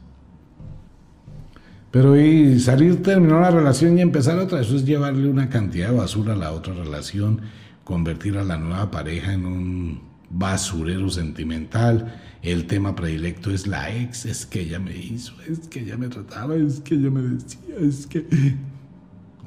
[1.90, 5.96] Pero y salir, terminar la relación y empezar otra, eso es llevarle una cantidad de
[5.96, 7.40] basura a la otra relación,
[7.84, 12.20] convertir a la nueva pareja en un basurero sentimental.
[12.42, 16.08] El tema predilecto es la ex, es que ella me hizo, es que ella me
[16.08, 18.26] trataba, es que ella me decía, es que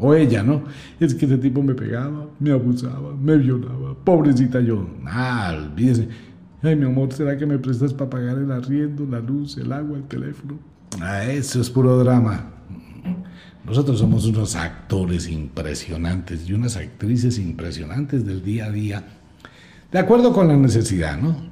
[0.01, 0.63] o ella, ¿no?
[0.99, 3.95] Es que ese tipo me pegaba, me abusaba, me violaba.
[4.03, 4.85] Pobrecita yo.
[5.05, 6.09] Ah, olvídese.
[6.63, 9.97] Ay, mi amor, ¿será que me prestas para pagar el arriendo, la luz, el agua,
[9.97, 10.59] el teléfono?
[10.99, 12.51] Ah, eso es puro drama.
[13.63, 19.03] Nosotros somos unos actores impresionantes y unas actrices impresionantes del día a día,
[19.91, 21.51] de acuerdo con la necesidad, ¿no?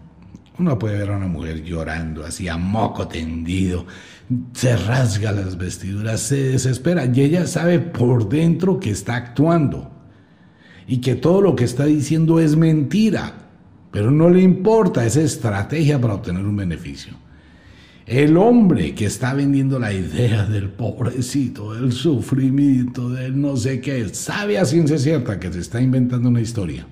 [0.59, 3.85] Uno puede ver a una mujer llorando así a moco tendido,
[4.51, 9.89] se rasga las vestiduras, se desespera y ella sabe por dentro que está actuando
[10.85, 13.33] y que todo lo que está diciendo es mentira,
[13.91, 17.13] pero no le importa, esa estrategia para obtener un beneficio.
[18.05, 24.09] El hombre que está vendiendo la idea del pobrecito, del sufrimiento, del no sé qué,
[24.09, 26.85] sabe a ciencia cierta que se está inventando una historia.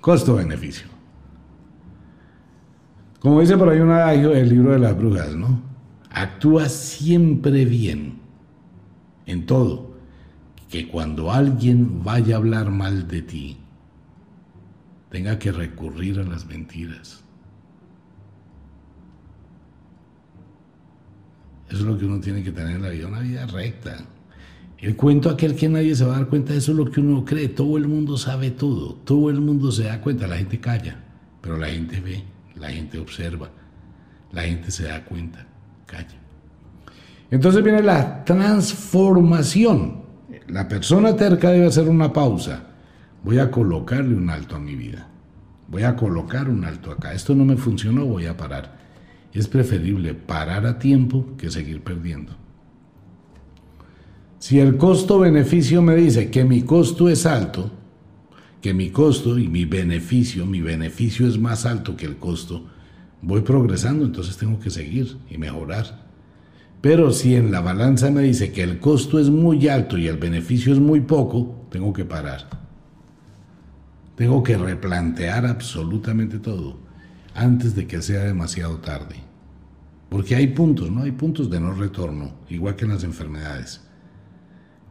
[0.00, 0.88] Costo-beneficio.
[3.20, 5.60] Como dice por ahí un adagio del libro de las brujas, ¿no?
[6.10, 8.18] Actúa siempre bien
[9.26, 9.90] en todo.
[10.70, 13.58] Que cuando alguien vaya a hablar mal de ti,
[15.10, 17.22] tenga que recurrir a las mentiras.
[21.68, 23.98] Eso es lo que uno tiene que tener en la vida, una vida recta.
[24.80, 27.24] El cuento aquel que nadie se va a dar cuenta, eso es lo que uno
[27.24, 27.48] cree.
[27.48, 30.96] Todo el mundo sabe todo, todo el mundo se da cuenta, la gente calla,
[31.42, 32.24] pero la gente ve,
[32.56, 33.50] la gente observa,
[34.32, 35.46] la gente se da cuenta,
[35.84, 36.16] calla.
[37.30, 40.00] Entonces viene la transformación.
[40.48, 42.64] La persona terca debe hacer una pausa.
[43.22, 45.06] Voy a colocarle un alto a mi vida.
[45.68, 47.12] Voy a colocar un alto acá.
[47.12, 48.78] Esto no me funcionó, voy a parar.
[49.32, 52.34] Es preferible parar a tiempo que seguir perdiendo.
[54.40, 57.70] Si el costo-beneficio me dice que mi costo es alto,
[58.62, 62.64] que mi costo y mi beneficio, mi beneficio es más alto que el costo,
[63.20, 66.06] voy progresando, entonces tengo que seguir y mejorar.
[66.80, 70.16] Pero si en la balanza me dice que el costo es muy alto y el
[70.16, 72.48] beneficio es muy poco, tengo que parar.
[74.16, 76.78] Tengo que replantear absolutamente todo
[77.34, 79.16] antes de que sea demasiado tarde.
[80.08, 81.02] Porque hay puntos, ¿no?
[81.02, 83.82] Hay puntos de no retorno, igual que en las enfermedades.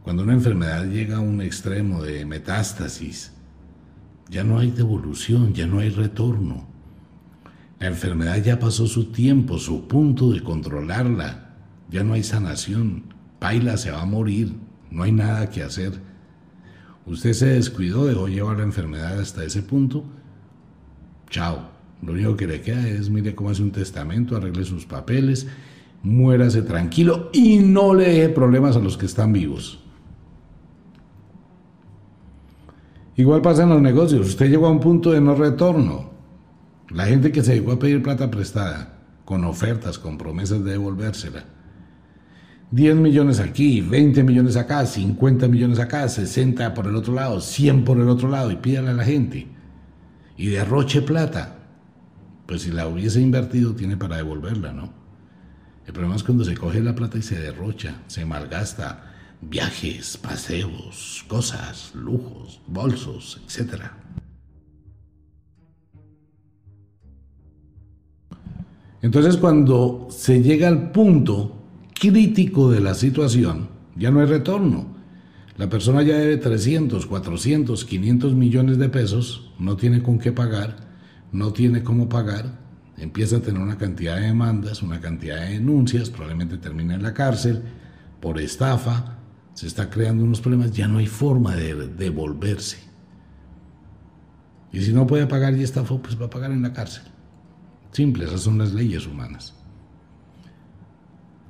[0.02, 3.32] Cuando una enfermedad llega a un extremo de metástasis,
[4.28, 6.66] ya no hay devolución, ya no hay retorno.
[7.80, 11.56] La enfermedad ya pasó su tiempo, su punto de controlarla.
[11.90, 13.04] Ya no hay sanación.
[13.38, 14.54] Paila se va a morir.
[14.90, 15.92] No hay nada que hacer.
[17.06, 20.04] Usted se descuidó, dejó llevar la enfermedad hasta ese punto.
[21.28, 21.70] Chao.
[22.02, 25.46] Lo único que le queda es, mire cómo hace un testamento, arregle sus papeles,
[26.02, 29.84] muérase tranquilo y no le deje problemas a los que están vivos.
[33.20, 34.28] Igual pasa en los negocios.
[34.28, 36.10] Usted llegó a un punto de no retorno.
[36.88, 41.44] La gente que se llegó a pedir plata prestada, con ofertas, con promesas de devolvérsela.
[42.70, 47.84] 10 millones aquí, 20 millones acá, 50 millones acá, 60 por el otro lado, 100
[47.84, 49.46] por el otro lado, y pídale a la gente.
[50.38, 51.58] Y derroche plata.
[52.46, 54.94] Pues si la hubiese invertido, tiene para devolverla, ¿no?
[55.86, 59.09] El problema es cuando se coge la plata y se derrocha, se malgasta,
[59.42, 63.82] viajes, paseos, cosas, lujos, bolsos, etc.
[69.02, 71.56] Entonces cuando se llega al punto
[71.98, 74.98] crítico de la situación, ya no hay retorno.
[75.56, 80.76] La persona ya debe 300, 400, 500 millones de pesos, no tiene con qué pagar,
[81.32, 82.58] no tiene cómo pagar,
[82.96, 87.12] empieza a tener una cantidad de demandas, una cantidad de denuncias, probablemente termina en la
[87.12, 87.62] cárcel
[88.20, 89.19] por estafa,
[89.54, 92.78] se está creando unos problemas, ya no hay forma de devolverse.
[94.72, 97.02] Y si no puede pagar y estafó, pues va a pagar en la cárcel.
[97.92, 99.54] Simple, esas son las leyes humanas.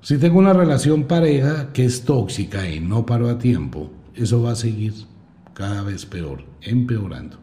[0.02, 4.52] Si tengo una relación pareja que es tóxica y no paro a tiempo, eso va
[4.52, 4.94] a seguir
[5.52, 7.38] cada vez peor, empeorando.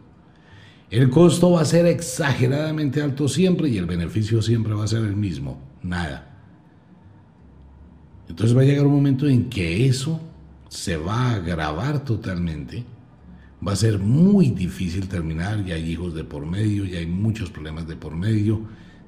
[0.90, 5.04] El costo va a ser exageradamente alto siempre y el beneficio siempre va a ser
[5.04, 6.36] el mismo, nada.
[8.28, 10.20] Entonces va a llegar un momento en que eso
[10.68, 12.84] se va a agravar totalmente.
[13.66, 17.50] Va a ser muy difícil terminar, ya hay hijos de por medio, ya hay muchos
[17.50, 18.60] problemas de por medio,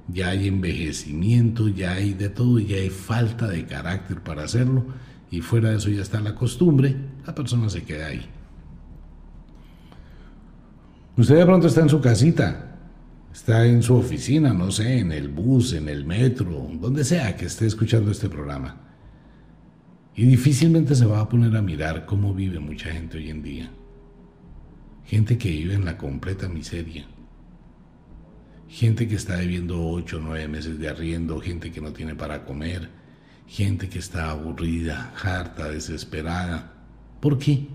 [0.09, 4.85] ya hay envejecimiento, ya hay de todo, ya hay falta de carácter para hacerlo
[5.29, 6.95] y fuera de eso ya está la costumbre,
[7.25, 8.25] la persona se queda ahí.
[11.15, 12.77] Usted de pronto está en su casita,
[13.31, 17.45] está en su oficina, no sé, en el bus, en el metro, donde sea que
[17.45, 18.90] esté escuchando este programa
[20.15, 23.71] y difícilmente se va a poner a mirar cómo vive mucha gente hoy en día.
[25.05, 27.05] Gente que vive en la completa miseria.
[28.67, 32.45] Gente que está debiendo ocho o nueve meses de arriendo, gente que no tiene para
[32.45, 32.89] comer,
[33.47, 36.73] gente que está aburrida, harta, desesperada.
[37.19, 37.67] ¿Por qué?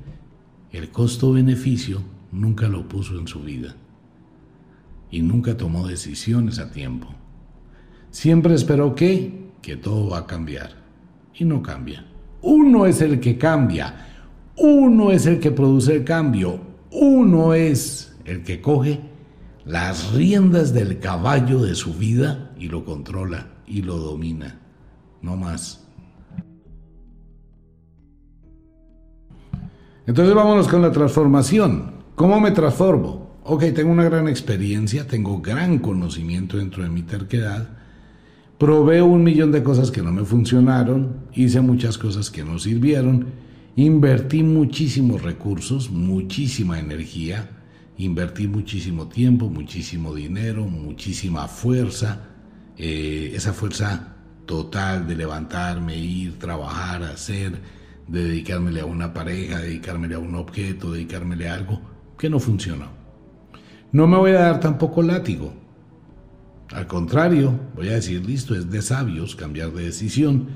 [0.72, 3.76] El costo-beneficio nunca lo puso en su vida
[5.11, 7.14] y nunca tomó decisiones a tiempo.
[8.11, 10.82] Siempre esperó que, que todo va a cambiar
[11.34, 12.07] y no cambia.
[12.43, 14.07] Uno es el que cambia,
[14.57, 16.61] uno es el que produce el cambio,
[16.91, 19.01] uno es el que coge
[19.64, 24.59] las riendas del caballo de su vida y lo controla y lo domina,
[25.22, 25.82] no más.
[30.07, 31.97] Entonces vámonos con la transformación.
[32.14, 33.26] ¿Cómo me transformo?
[33.43, 37.68] Ok, tengo una gran experiencia, tengo gran conocimiento dentro de mi terquedad,
[38.59, 43.27] Probé un millón de cosas que no me funcionaron, hice muchas cosas que no sirvieron,
[43.77, 47.51] invertí muchísimos recursos, muchísima energía,
[47.99, 52.31] invertí muchísimo tiempo, muchísimo dinero, muchísima fuerza,
[52.79, 54.15] eh, esa fuerza
[54.47, 57.61] total de levantarme, ir, trabajar, hacer,
[58.09, 61.83] de dedicármele a una pareja, dedicármele a un objeto, dedicármele a algo
[62.17, 62.87] que no funcionó.
[63.93, 65.66] No me voy a dar tampoco látigo
[66.73, 70.49] al contrario, voy a decir, listo, es de sabios cambiar de decisión.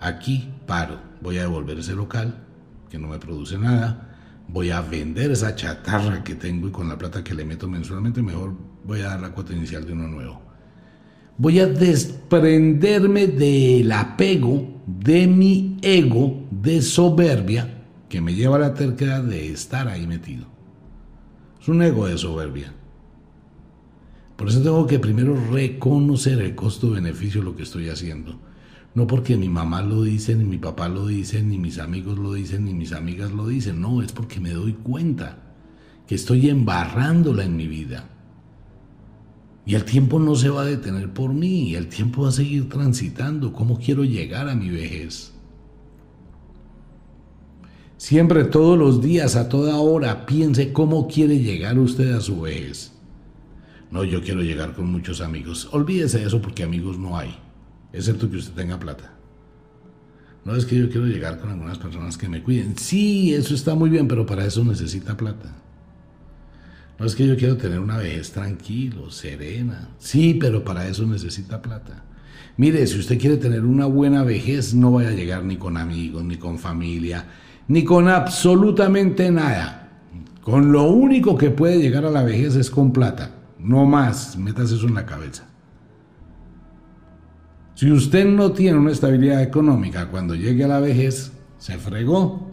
[0.00, 2.42] Aquí paro, voy a devolver ese local
[2.90, 4.16] que no me produce nada,
[4.48, 8.22] voy a vender esa chatarra que tengo y con la plata que le meto mensualmente
[8.22, 8.54] mejor
[8.84, 10.42] voy a dar la cuota inicial de uno nuevo.
[11.38, 18.74] Voy a desprenderme del apego de mi ego de soberbia que me lleva a la
[18.74, 20.46] terquedad de estar ahí metido.
[21.60, 22.72] Es un ego de soberbia.
[24.36, 28.38] Por eso tengo que primero reconocer el costo-beneficio de lo que estoy haciendo.
[28.94, 32.32] No porque mi mamá lo dice, ni mi papá lo dice, ni mis amigos lo
[32.32, 33.80] dicen, ni mis amigas lo dicen.
[33.80, 35.38] No, es porque me doy cuenta
[36.06, 38.08] que estoy embarrándola en mi vida.
[39.66, 42.68] Y el tiempo no se va a detener por mí, el tiempo va a seguir
[42.68, 43.52] transitando.
[43.52, 45.32] ¿Cómo quiero llegar a mi vejez?
[47.96, 52.95] Siempre, todos los días, a toda hora, piense cómo quiere llegar usted a su vejez.
[53.96, 55.70] No, yo quiero llegar con muchos amigos.
[55.72, 57.34] Olvídese de eso porque amigos no hay,
[57.94, 59.14] excepto que usted tenga plata.
[60.44, 62.76] No es que yo quiero llegar con algunas personas que me cuiden.
[62.76, 65.50] Sí, eso está muy bien, pero para eso necesita plata.
[66.98, 69.88] No es que yo quiero tener una vejez tranquilo, serena.
[69.98, 72.04] Sí, pero para eso necesita plata.
[72.58, 76.22] Mire, si usted quiere tener una buena vejez, no vaya a llegar ni con amigos,
[76.22, 77.24] ni con familia,
[77.66, 80.02] ni con absolutamente nada.
[80.42, 83.35] Con lo único que puede llegar a la vejez es con plata.
[83.66, 85.44] No más, metas eso en la cabeza.
[87.74, 92.48] Si usted no tiene una estabilidad económica cuando llegue a la vejez, se fregó.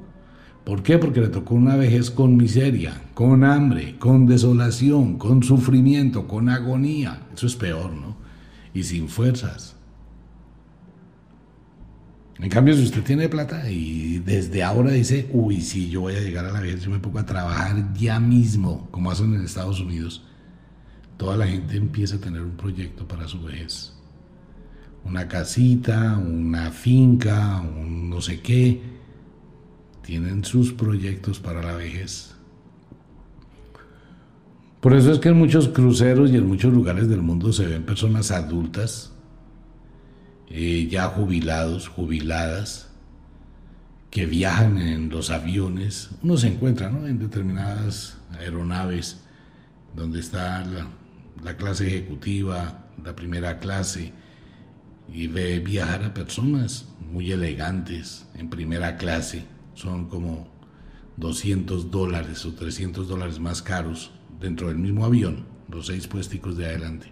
[0.64, 0.98] ¿Por qué?
[0.98, 7.28] Porque le tocó una vejez con miseria, con hambre, con desolación, con sufrimiento, con agonía.
[7.32, 8.18] Eso es peor, ¿no?
[8.74, 9.76] Y sin fuerzas.
[12.40, 16.22] En cambio, si usted tiene plata y desde ahora dice, uy, si yo voy a
[16.22, 19.80] llegar a la vejez, yo me pongo a trabajar ya mismo, como hacen en Estados
[19.80, 20.26] Unidos,
[21.18, 23.94] toda la gente empieza a tener un proyecto para su vejez.
[25.04, 28.82] Una casita, una finca, un no sé qué
[30.02, 32.34] tienen sus proyectos para la vejez.
[34.80, 37.84] Por eso es que en muchos cruceros y en muchos lugares del mundo se ven
[37.84, 39.14] personas adultas,
[40.50, 42.90] eh, ya jubilados, jubiladas,
[44.12, 46.10] que viajan en los aviones.
[46.22, 49.22] Uno se encuentra en determinadas aeronaves
[49.96, 50.88] donde está la,
[51.44, 54.14] la clase ejecutiva, la primera clase,
[55.12, 60.48] y ve viajar a personas muy elegantes en primera clase son como
[61.18, 66.66] 200 dólares o 300 dólares más caros dentro del mismo avión, los seis puesticos de
[66.66, 67.12] adelante.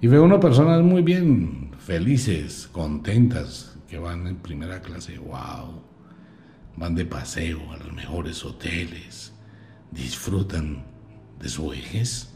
[0.00, 5.82] Y veo unas personas muy bien, felices, contentas, que van en primera clase, wow,
[6.76, 9.32] van de paseo a los mejores hoteles,
[9.90, 10.84] disfrutan
[11.40, 12.32] de su vejez.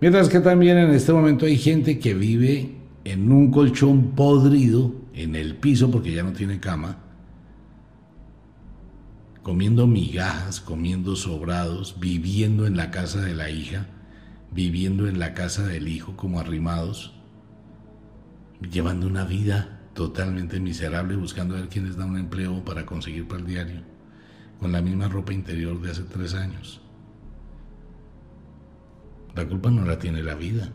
[0.00, 5.34] Mientras que también en este momento hay gente que vive en un colchón podrido en
[5.34, 6.98] el piso porque ya no tiene cama
[9.48, 13.86] comiendo migajas, comiendo sobrados, viviendo en la casa de la hija,
[14.50, 17.14] viviendo en la casa del hijo como arrimados,
[18.60, 23.26] llevando una vida totalmente miserable, buscando a ver quién les da un empleo para conseguir
[23.26, 23.80] para el diario,
[24.60, 26.82] con la misma ropa interior de hace tres años.
[29.38, 30.72] La culpa no la tiene la vida,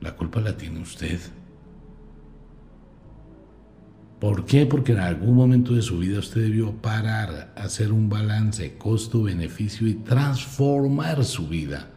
[0.00, 1.20] la culpa la tiene usted.
[4.18, 4.66] ¿Por qué?
[4.66, 9.94] Porque en algún momento de su vida usted debió parar, hacer un balance costo-beneficio y
[9.94, 11.88] transformar su vida.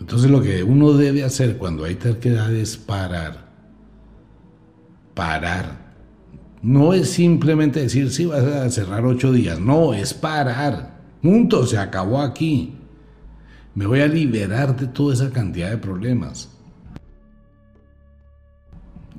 [0.00, 3.50] Entonces lo que uno debe hacer cuando hay terquedad es parar.
[5.12, 5.92] Parar.
[6.62, 9.60] No es simplemente decir, sí, vas a cerrar ocho días.
[9.60, 10.91] No, es parar.
[11.22, 12.74] Punto, se acabó aquí.
[13.74, 16.50] Me voy a liberar de toda esa cantidad de problemas.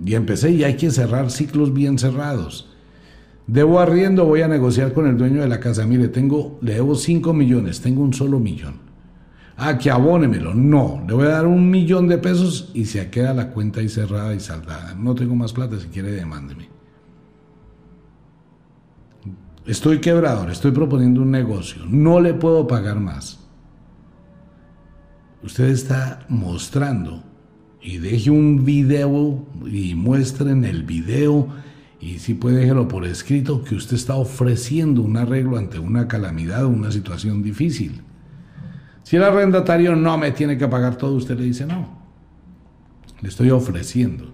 [0.03, 2.69] Y empecé y hay que cerrar ciclos bien cerrados.
[3.47, 5.85] Debo arriendo, voy a negociar con el dueño de la casa.
[5.85, 8.75] Mire, tengo, le debo 5 millones, tengo un solo millón.
[9.55, 10.53] Ah, que abónemelo.
[10.53, 13.87] No, le voy a dar un millón de pesos y se queda la cuenta ahí
[13.87, 14.93] cerrada y saldada.
[14.95, 16.72] No tengo más plata, si quiere demándeme.
[19.65, 23.39] Estoy quebrador, estoy proponiendo un negocio, no le puedo pagar más.
[25.41, 27.23] Usted está mostrando
[27.81, 31.47] y deje un video y muestren el video
[32.01, 36.65] y si puede déjelo por escrito que usted está ofreciendo un arreglo ante una calamidad
[36.65, 38.01] o una situación difícil.
[39.03, 42.03] Si el arrendatario no me tiene que pagar todo, usted le dice no.
[43.21, 44.33] Le estoy ofreciendo.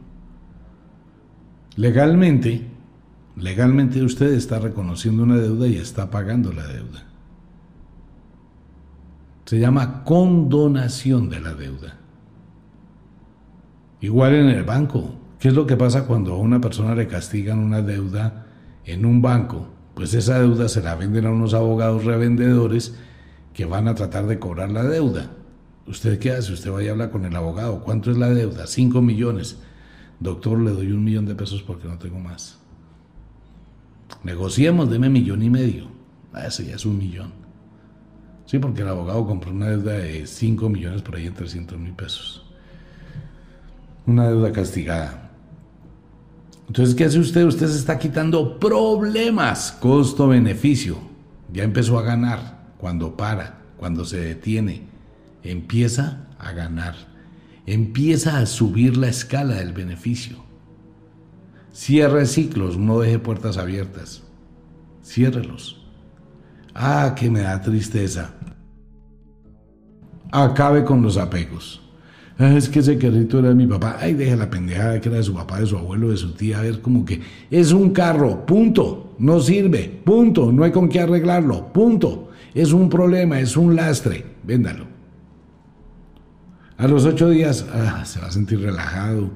[1.76, 2.66] Legalmente,
[3.36, 7.06] legalmente usted está reconociendo una deuda y está pagando la deuda.
[9.46, 11.98] Se llama condonación de la deuda.
[14.02, 15.16] Igual en el banco.
[15.40, 18.46] ¿Qué es lo que pasa cuando a una persona le castigan una deuda
[18.86, 19.68] en un banco?
[19.94, 22.96] Pues esa deuda se la venden a unos abogados revendedores
[23.54, 25.32] que van a tratar de cobrar la deuda.
[25.88, 26.54] ¿Usted qué hace?
[26.54, 27.82] Usted va y habla con el abogado.
[27.82, 28.68] ¿Cuánto es la deuda?
[28.68, 29.58] Cinco millones.
[30.20, 32.59] Doctor, le doy un millón de pesos porque no tengo más.
[34.24, 35.88] Negociemos, deme millón y medio.
[36.34, 37.32] Ah, ese ya es un millón.
[38.46, 41.94] Sí, porque el abogado compró una deuda de 5 millones por ahí en 300 mil
[41.94, 42.46] pesos.
[44.08, 45.30] Una deuda castigada.
[46.68, 47.46] Entonces, ¿qué hace usted?
[47.46, 50.98] Usted se está quitando problemas, costo-beneficio.
[51.52, 54.84] Ya empezó a ganar cuando para, cuando se detiene.
[55.44, 56.96] Empieza a ganar.
[57.66, 60.49] Empieza a subir la escala del beneficio.
[61.72, 64.24] Cierre ciclos, no deje puertas abiertas.
[65.04, 65.80] Ciérrelos.
[66.74, 68.32] Ah, que me da tristeza.
[70.32, 71.82] Acabe con los apegos.
[72.38, 73.98] Ah, es que ese carrito era de mi papá.
[74.00, 76.60] Ay, deje la pendejada que era de su papá, de su abuelo, de su tía.
[76.60, 79.16] A ver, como que es un carro, punto.
[79.20, 80.52] No sirve, punto.
[80.52, 82.30] No hay con qué arreglarlo, punto.
[82.54, 84.26] Es un problema, es un lastre.
[84.44, 84.86] Véndalo.
[86.78, 89.30] A los ocho días ah, se va a sentir relajado.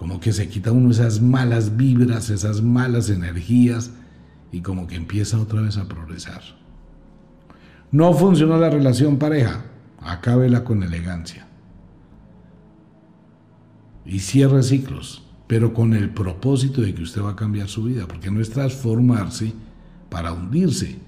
[0.00, 3.90] Como que se quita uno esas malas vibras, esas malas energías
[4.50, 6.40] y como que empieza otra vez a progresar.
[7.92, 9.62] No funcionó la relación pareja,
[10.00, 11.46] acábela con elegancia.
[14.06, 18.08] Y cierre ciclos, pero con el propósito de que usted va a cambiar su vida,
[18.08, 19.52] porque no es transformarse
[20.08, 20.98] para hundirse,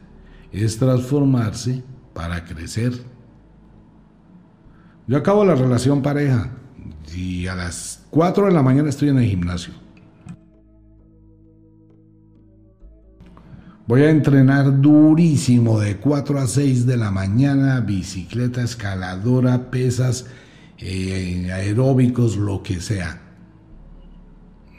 [0.52, 1.82] es transformarse
[2.12, 2.92] para crecer.
[5.06, 6.58] Yo acabo la relación pareja
[7.14, 9.74] y a las 4 de la mañana estoy en el gimnasio.
[13.86, 20.26] Voy a entrenar durísimo de 4 a 6 de la mañana, bicicleta, escaladora, pesas,
[20.78, 23.20] eh, aeróbicos, lo que sea.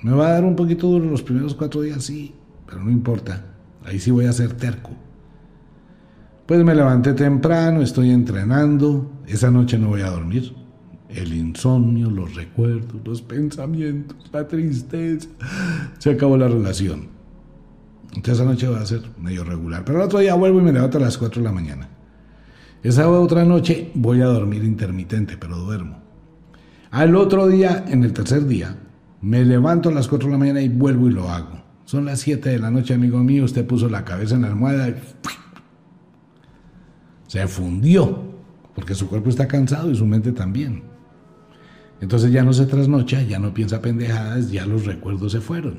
[0.01, 2.33] Me va a dar un poquito duro los primeros cuatro días, sí,
[2.65, 3.45] pero no importa.
[3.85, 4.91] Ahí sí voy a ser terco.
[6.45, 9.11] Pues me levanté temprano, estoy entrenando.
[9.27, 10.53] Esa noche no voy a dormir.
[11.15, 15.29] El insomnio, los recuerdos, los pensamientos, la tristeza.
[15.99, 17.07] Se acabó la relación.
[18.15, 19.83] Entonces esa noche va a ser medio regular.
[19.85, 21.89] Pero el otro día vuelvo y me levanto a las 4 de la mañana.
[22.81, 26.01] Esa otra noche voy a dormir intermitente, pero duermo.
[26.91, 28.77] Al otro día, en el tercer día,
[29.21, 31.63] me levanto a las 4 de la mañana y vuelvo y lo hago.
[31.85, 33.45] Son las 7 de la noche, amigo mío.
[33.45, 34.95] Usted puso la cabeza en la almohada y
[37.27, 38.21] se fundió,
[38.75, 40.92] porque su cuerpo está cansado y su mente también.
[42.03, 45.77] Entonces ya no se trasnocha, ya no piensa pendejadas, ya los recuerdos se fueron.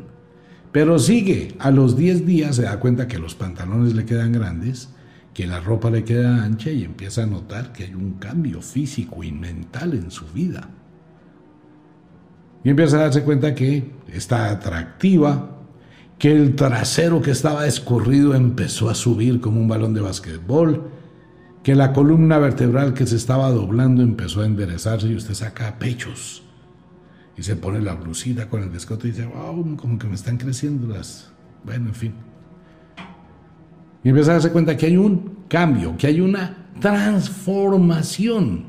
[0.72, 4.89] Pero sigue, a los 10 días se da cuenta que los pantalones le quedan grandes,
[5.35, 9.22] que la ropa le queda ancha y empieza a notar que hay un cambio físico
[9.22, 10.70] y mental en su vida.
[12.64, 15.59] Y empieza a darse cuenta que está atractiva,
[16.18, 20.91] que el trasero que estaba escurrido empezó a subir como un balón de basquetbol,
[21.65, 26.43] que la columna vertebral que se estaba doblando empezó a enderezarse y usted saca pechos
[27.39, 30.37] y se pone la blusita con el descote y dice, wow, como que me están
[30.37, 31.33] creciendo las...
[31.65, 32.12] Bueno, en fin.
[34.05, 38.67] Y empieza a darse cuenta que hay un cambio, que hay una transformación.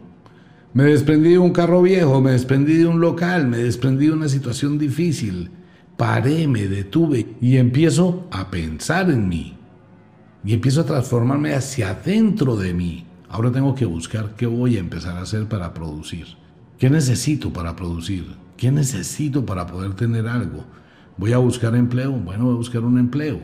[0.74, 4.30] Me desprendí de un carro viejo, me desprendí de un local, me desprendí de una
[4.30, 5.52] situación difícil.
[5.98, 9.55] Paré, me detuve y empiezo a pensar en mí.
[10.46, 13.06] Y empiezo a transformarme hacia adentro de mí.
[13.30, 16.28] Ahora tengo que buscar qué voy a empezar a hacer para producir.
[16.78, 18.36] ¿Qué necesito para producir?
[18.56, 20.64] ¿Qué necesito para poder tener algo?
[21.18, 22.12] ¿Voy a buscar empleo?
[22.12, 23.40] Bueno, voy a buscar un empleo.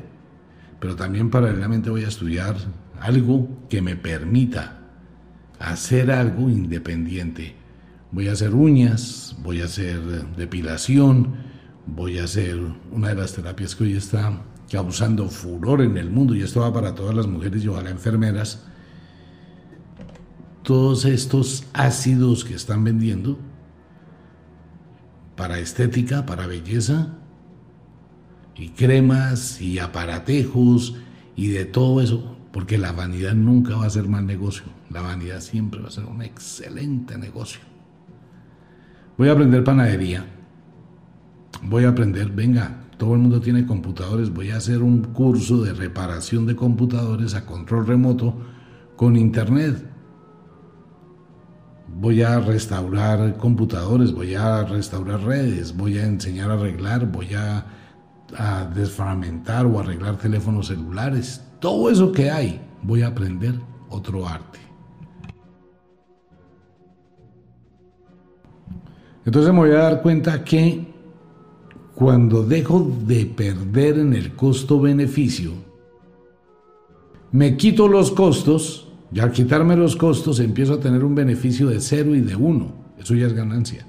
[0.79, 2.55] Pero también paralelamente voy a estudiar
[2.99, 4.79] algo que me permita
[5.59, 7.55] hacer algo independiente.
[8.11, 9.99] Voy a hacer uñas, voy a hacer
[10.35, 11.35] depilación,
[11.87, 12.59] voy a hacer
[12.91, 14.41] una de las terapias que hoy está
[14.71, 18.63] causando furor en el mundo y esto va para todas las mujeres y ojalá enfermeras.
[20.63, 23.37] Todos estos ácidos que están vendiendo
[25.35, 27.17] para estética, para belleza,
[28.55, 30.95] y cremas y aparatejos
[31.35, 35.41] y de todo eso, porque la vanidad nunca va a ser mal negocio, la vanidad
[35.41, 37.61] siempre va a ser un excelente negocio.
[39.17, 40.25] Voy a aprender panadería,
[41.63, 45.73] voy a aprender, venga, todo el mundo tiene computadores, voy a hacer un curso de
[45.73, 48.35] reparación de computadores a control remoto
[48.95, 49.91] con internet
[51.95, 57.65] voy a restaurar computadores, voy a restaurar redes, voy a enseñar a arreglar, voy a,
[58.75, 61.43] desfragmentar o arreglar teléfonos celulares.
[61.59, 63.55] Todo eso que hay, voy a aprender
[63.89, 64.59] otro arte.
[69.25, 70.91] Entonces me voy a dar cuenta que
[72.01, 75.51] cuando dejo de perder en el costo-beneficio,
[77.31, 81.79] me quito los costos, y al quitarme los costos empiezo a tener un beneficio de
[81.79, 82.73] cero y de uno.
[82.97, 83.85] Eso ya es ganancia.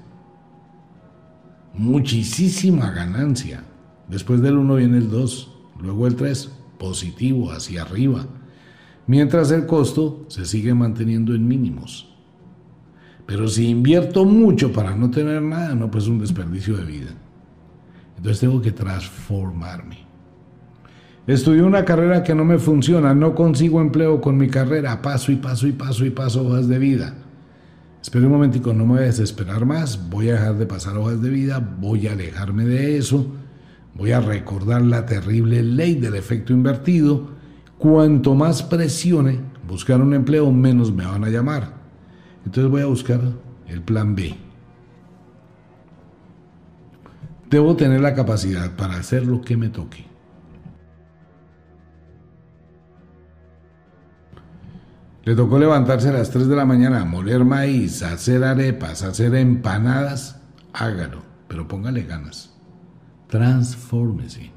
[1.73, 3.63] Muchísima ganancia.
[4.07, 5.51] Después del uno viene el dos,
[5.81, 8.27] luego el tres, positivo, hacia arriba.
[9.07, 12.13] mientras el costo se sigue manteniendo en mínimos.
[13.25, 17.22] Pero si invierto mucho para no tener nada, no, pues es un desperdicio de vida.
[18.23, 19.97] Entonces tengo que transformarme.
[21.27, 25.35] Estudié una carrera que no me funciona, no consigo empleo con mi carrera, paso y
[25.35, 27.15] paso y paso y paso hojas de vida.
[28.01, 31.21] Espera un momentico, no me voy a desesperar más, voy a dejar de pasar hojas
[31.21, 33.27] de vida, voy a alejarme de eso,
[33.93, 37.27] voy a recordar la terrible ley del efecto invertido.
[37.77, 41.73] Cuanto más presione buscar un empleo, menos me van a llamar.
[42.45, 43.19] Entonces voy a buscar
[43.67, 44.42] el plan B.
[47.53, 50.03] Debo tener la capacidad para hacer lo que me toque.
[55.23, 60.41] Le tocó levantarse a las 3 de la mañana, moler maíz, hacer arepas, hacer empanadas.
[60.73, 62.55] Hágalo, pero póngale ganas.
[63.27, 64.49] Transfórmese.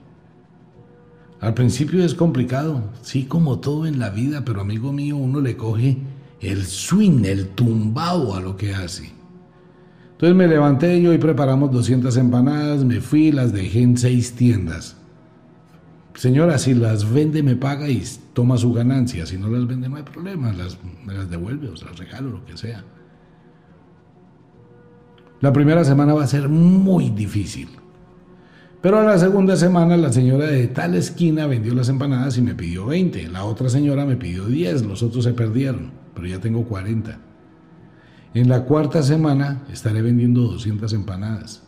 [1.43, 5.55] Al principio es complicado, sí, como todo en la vida, pero amigo mío, uno le
[5.59, 5.99] coge
[6.41, 9.16] el swing, el tumbao a lo que hace.
[10.17, 14.97] Entonces me levanté yo y preparamos 200 empanadas, me fui, las dejé en seis tiendas.
[16.15, 18.03] Señora, si las vende me paga y
[18.33, 21.73] toma su ganancia, si no las vende no hay problema, las, me las devuelve o
[21.73, 22.83] las regalo, lo que sea.
[25.43, 27.69] La primera semana va a ser muy difícil.
[28.81, 32.55] Pero a la segunda semana la señora de tal esquina vendió las empanadas y me
[32.55, 33.29] pidió 20.
[33.29, 37.19] La otra señora me pidió 10, los otros se perdieron, pero ya tengo 40.
[38.35, 41.63] En la cuarta semana estaré vendiendo 200 empanadas.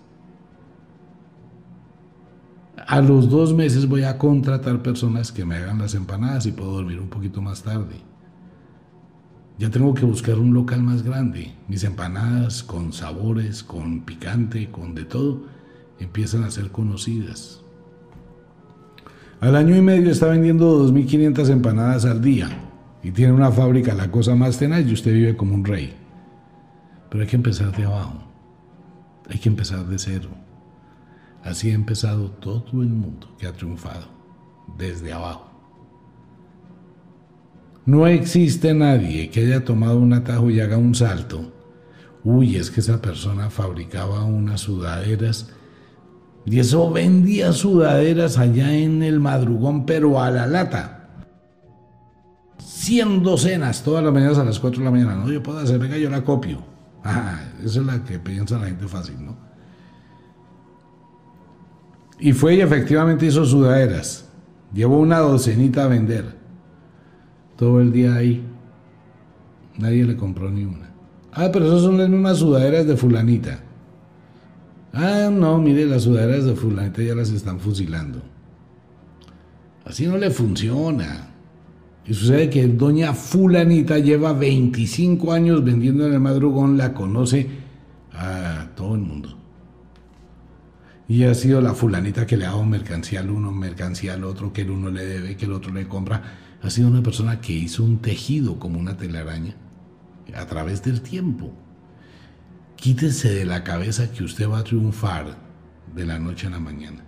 [2.87, 6.73] A los dos meses voy a contratar personas que me hagan las empanadas y puedo
[6.73, 7.97] dormir un poquito más tarde.
[9.59, 11.53] Ya tengo que buscar un local más grande.
[11.67, 15.43] Mis empanadas con sabores, con picante, con de todo,
[15.99, 17.61] empiezan a ser conocidas.
[19.41, 22.49] Al año y medio está vendiendo 2.500 empanadas al día
[23.03, 25.95] y tiene una fábrica, la cosa más tenaz, y usted vive como un rey.
[27.09, 28.23] Pero hay que empezar de abajo.
[29.29, 30.29] Hay que empezar de cero.
[31.43, 34.07] Así ha empezado todo el mundo que ha triunfado,
[34.77, 35.51] desde abajo.
[37.87, 41.53] No existe nadie que haya tomado un atajo y haga un salto.
[42.25, 45.51] Uy, es que esa persona fabricaba unas sudaderas
[46.45, 51.09] y eso vendía sudaderas allá en el madrugón, pero a la lata.
[52.59, 55.15] Cien docenas todas las mañanas a las 4 de la mañana.
[55.15, 56.63] No, yo puedo hacer, venga, yo la copio.
[57.09, 57.41] Esa
[57.81, 59.37] es la que piensa la gente fácil, ¿no?
[62.21, 64.29] Y fue y efectivamente hizo sudaderas.
[64.73, 66.37] Llevó una docenita a vender.
[67.57, 68.45] Todo el día ahí.
[69.79, 70.91] Nadie le compró ni una.
[71.33, 73.61] Ah, pero esas son las mismas sudaderas de fulanita.
[74.93, 78.21] Ah, no, mire, las sudaderas de fulanita ya las están fusilando.
[79.85, 81.28] Así no le funciona.
[82.09, 87.47] Y sucede que doña fulanita lleva 25 años vendiendo en el madrugón, la conoce
[88.13, 89.37] a todo el mundo.
[91.07, 94.55] Y ha sido la fulanita que le ha dado mercancía al uno, mercancía al otro,
[94.55, 96.23] que el uno le debe, que el otro le compra.
[96.63, 99.55] Ha sido una persona que hizo un tejido como una telaraña
[100.35, 101.53] a través del tiempo.
[102.77, 105.37] Quítese de la cabeza que usted va a triunfar
[105.95, 107.05] de la noche a la mañana.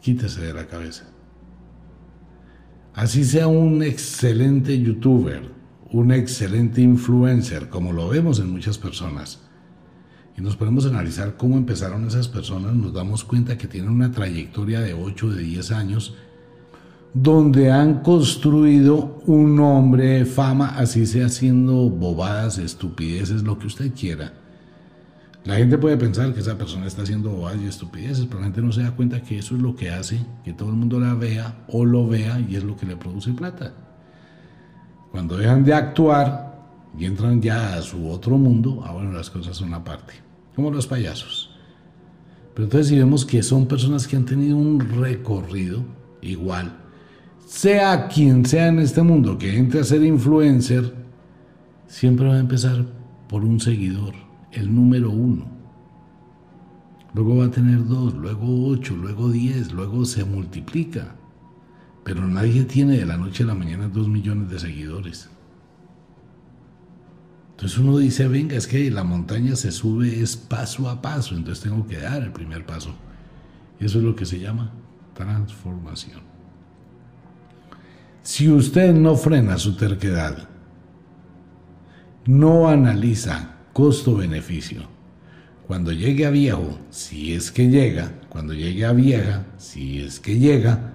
[0.00, 1.09] Quítese de la cabeza.
[2.94, 5.52] Así sea un excelente youtuber,
[5.92, 9.40] un excelente influencer, como lo vemos en muchas personas
[10.36, 14.80] y nos podemos analizar cómo empezaron esas personas, nos damos cuenta que tienen una trayectoria
[14.80, 16.14] de 8, de 10 años,
[17.12, 24.34] donde han construido un nombre, fama, así sea haciendo bobadas, estupideces, lo que usted quiera.
[25.44, 28.60] La gente puede pensar que esa persona está haciendo bobadas y estupideces, pero la gente
[28.60, 31.14] no se da cuenta que eso es lo que hace que todo el mundo la
[31.14, 33.72] vea o lo vea y es lo que le produce plata.
[35.10, 36.50] Cuando dejan de actuar,
[36.98, 40.14] y entran ya a su otro mundo, ahora las cosas son aparte,
[40.54, 41.50] como los payasos.
[42.54, 45.84] Pero entonces si vemos que son personas que han tenido un recorrido
[46.20, 46.76] igual,
[47.46, 50.94] sea quien sea en este mundo que entre a ser influencer,
[51.86, 52.84] siempre va a empezar
[53.28, 54.14] por un seguidor,
[54.52, 55.46] el número uno.
[57.14, 61.16] Luego va a tener dos, luego ocho, luego diez, luego se multiplica.
[62.04, 65.28] Pero nadie tiene de la noche a la mañana dos millones de seguidores.
[67.50, 71.62] Entonces uno dice, venga, es que la montaña se sube es paso a paso, entonces
[71.62, 72.94] tengo que dar el primer paso.
[73.78, 74.72] Eso es lo que se llama
[75.14, 76.20] transformación.
[78.22, 80.48] Si usted no frena su terquedad,
[82.24, 84.82] no analiza costo-beneficio,
[85.66, 90.38] cuando llegue a viejo, si es que llega, cuando llegue a vieja, si es que
[90.38, 90.90] llega,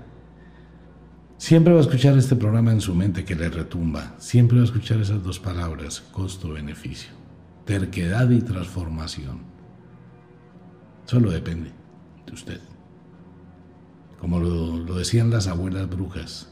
[1.38, 4.16] Siempre va a escuchar este programa en su mente que le retumba.
[4.18, 7.12] Siempre va a escuchar esas dos palabras, costo-beneficio.
[7.66, 9.42] Terquedad y transformación.
[11.06, 11.72] Solo depende
[12.26, 12.62] de usted.
[14.20, 16.50] Como lo, decían las abuelas brujas,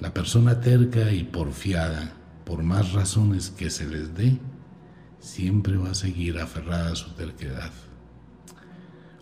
[0.00, 2.12] la persona terca y porfiada,
[2.44, 4.38] por más razones que se les dé,
[5.20, 7.70] siempre va a seguir aferrada a su terquedad.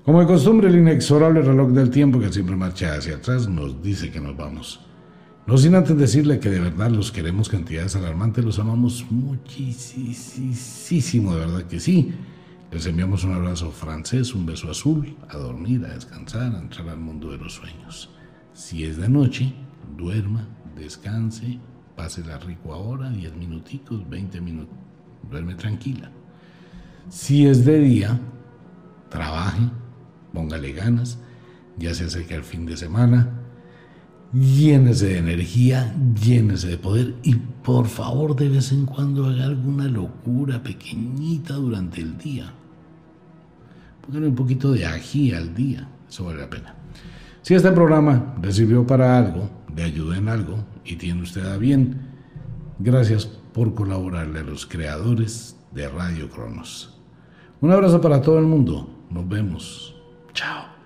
[0.05, 4.11] Como de costumbre, el inexorable reloj del tiempo que siempre marcha hacia atrás nos dice
[4.11, 4.81] que nos vamos.
[5.47, 9.75] No sin antes decirle que de verdad los queremos cantidades alarmantes, los amamos muchísimo,
[11.35, 12.13] de verdad que sí.
[12.71, 16.99] Les enviamos un abrazo francés, un beso azul, a dormir, a descansar, a entrar al
[16.99, 18.11] mundo de los sueños.
[18.53, 19.55] Si es de noche,
[19.97, 20.47] duerma,
[20.77, 21.59] descanse,
[21.97, 24.77] pásela rico ahora, 10 minutitos, 20 minutos,
[25.31, 26.11] duerme tranquila.
[27.09, 28.21] Si es de día,
[29.09, 29.63] trabaje,
[30.33, 31.19] póngale ganas,
[31.79, 33.29] ya se acerca el fin de semana,
[34.33, 39.87] llénese de energía, llénese de poder y por favor de vez en cuando haga alguna
[39.87, 42.53] locura pequeñita durante el día.
[44.05, 46.75] Póngale un poquito de ají al día, eso vale la pena.
[47.43, 51.57] Si este programa le sirvió para algo, le ayudó en algo y tiene usted a
[51.57, 52.01] bien,
[52.79, 56.97] gracias por colaborarle a los creadores de Radio Cronos.
[57.61, 58.89] Un abrazo para todo el mundo.
[59.11, 59.97] Nos vemos.
[60.33, 60.78] Chao.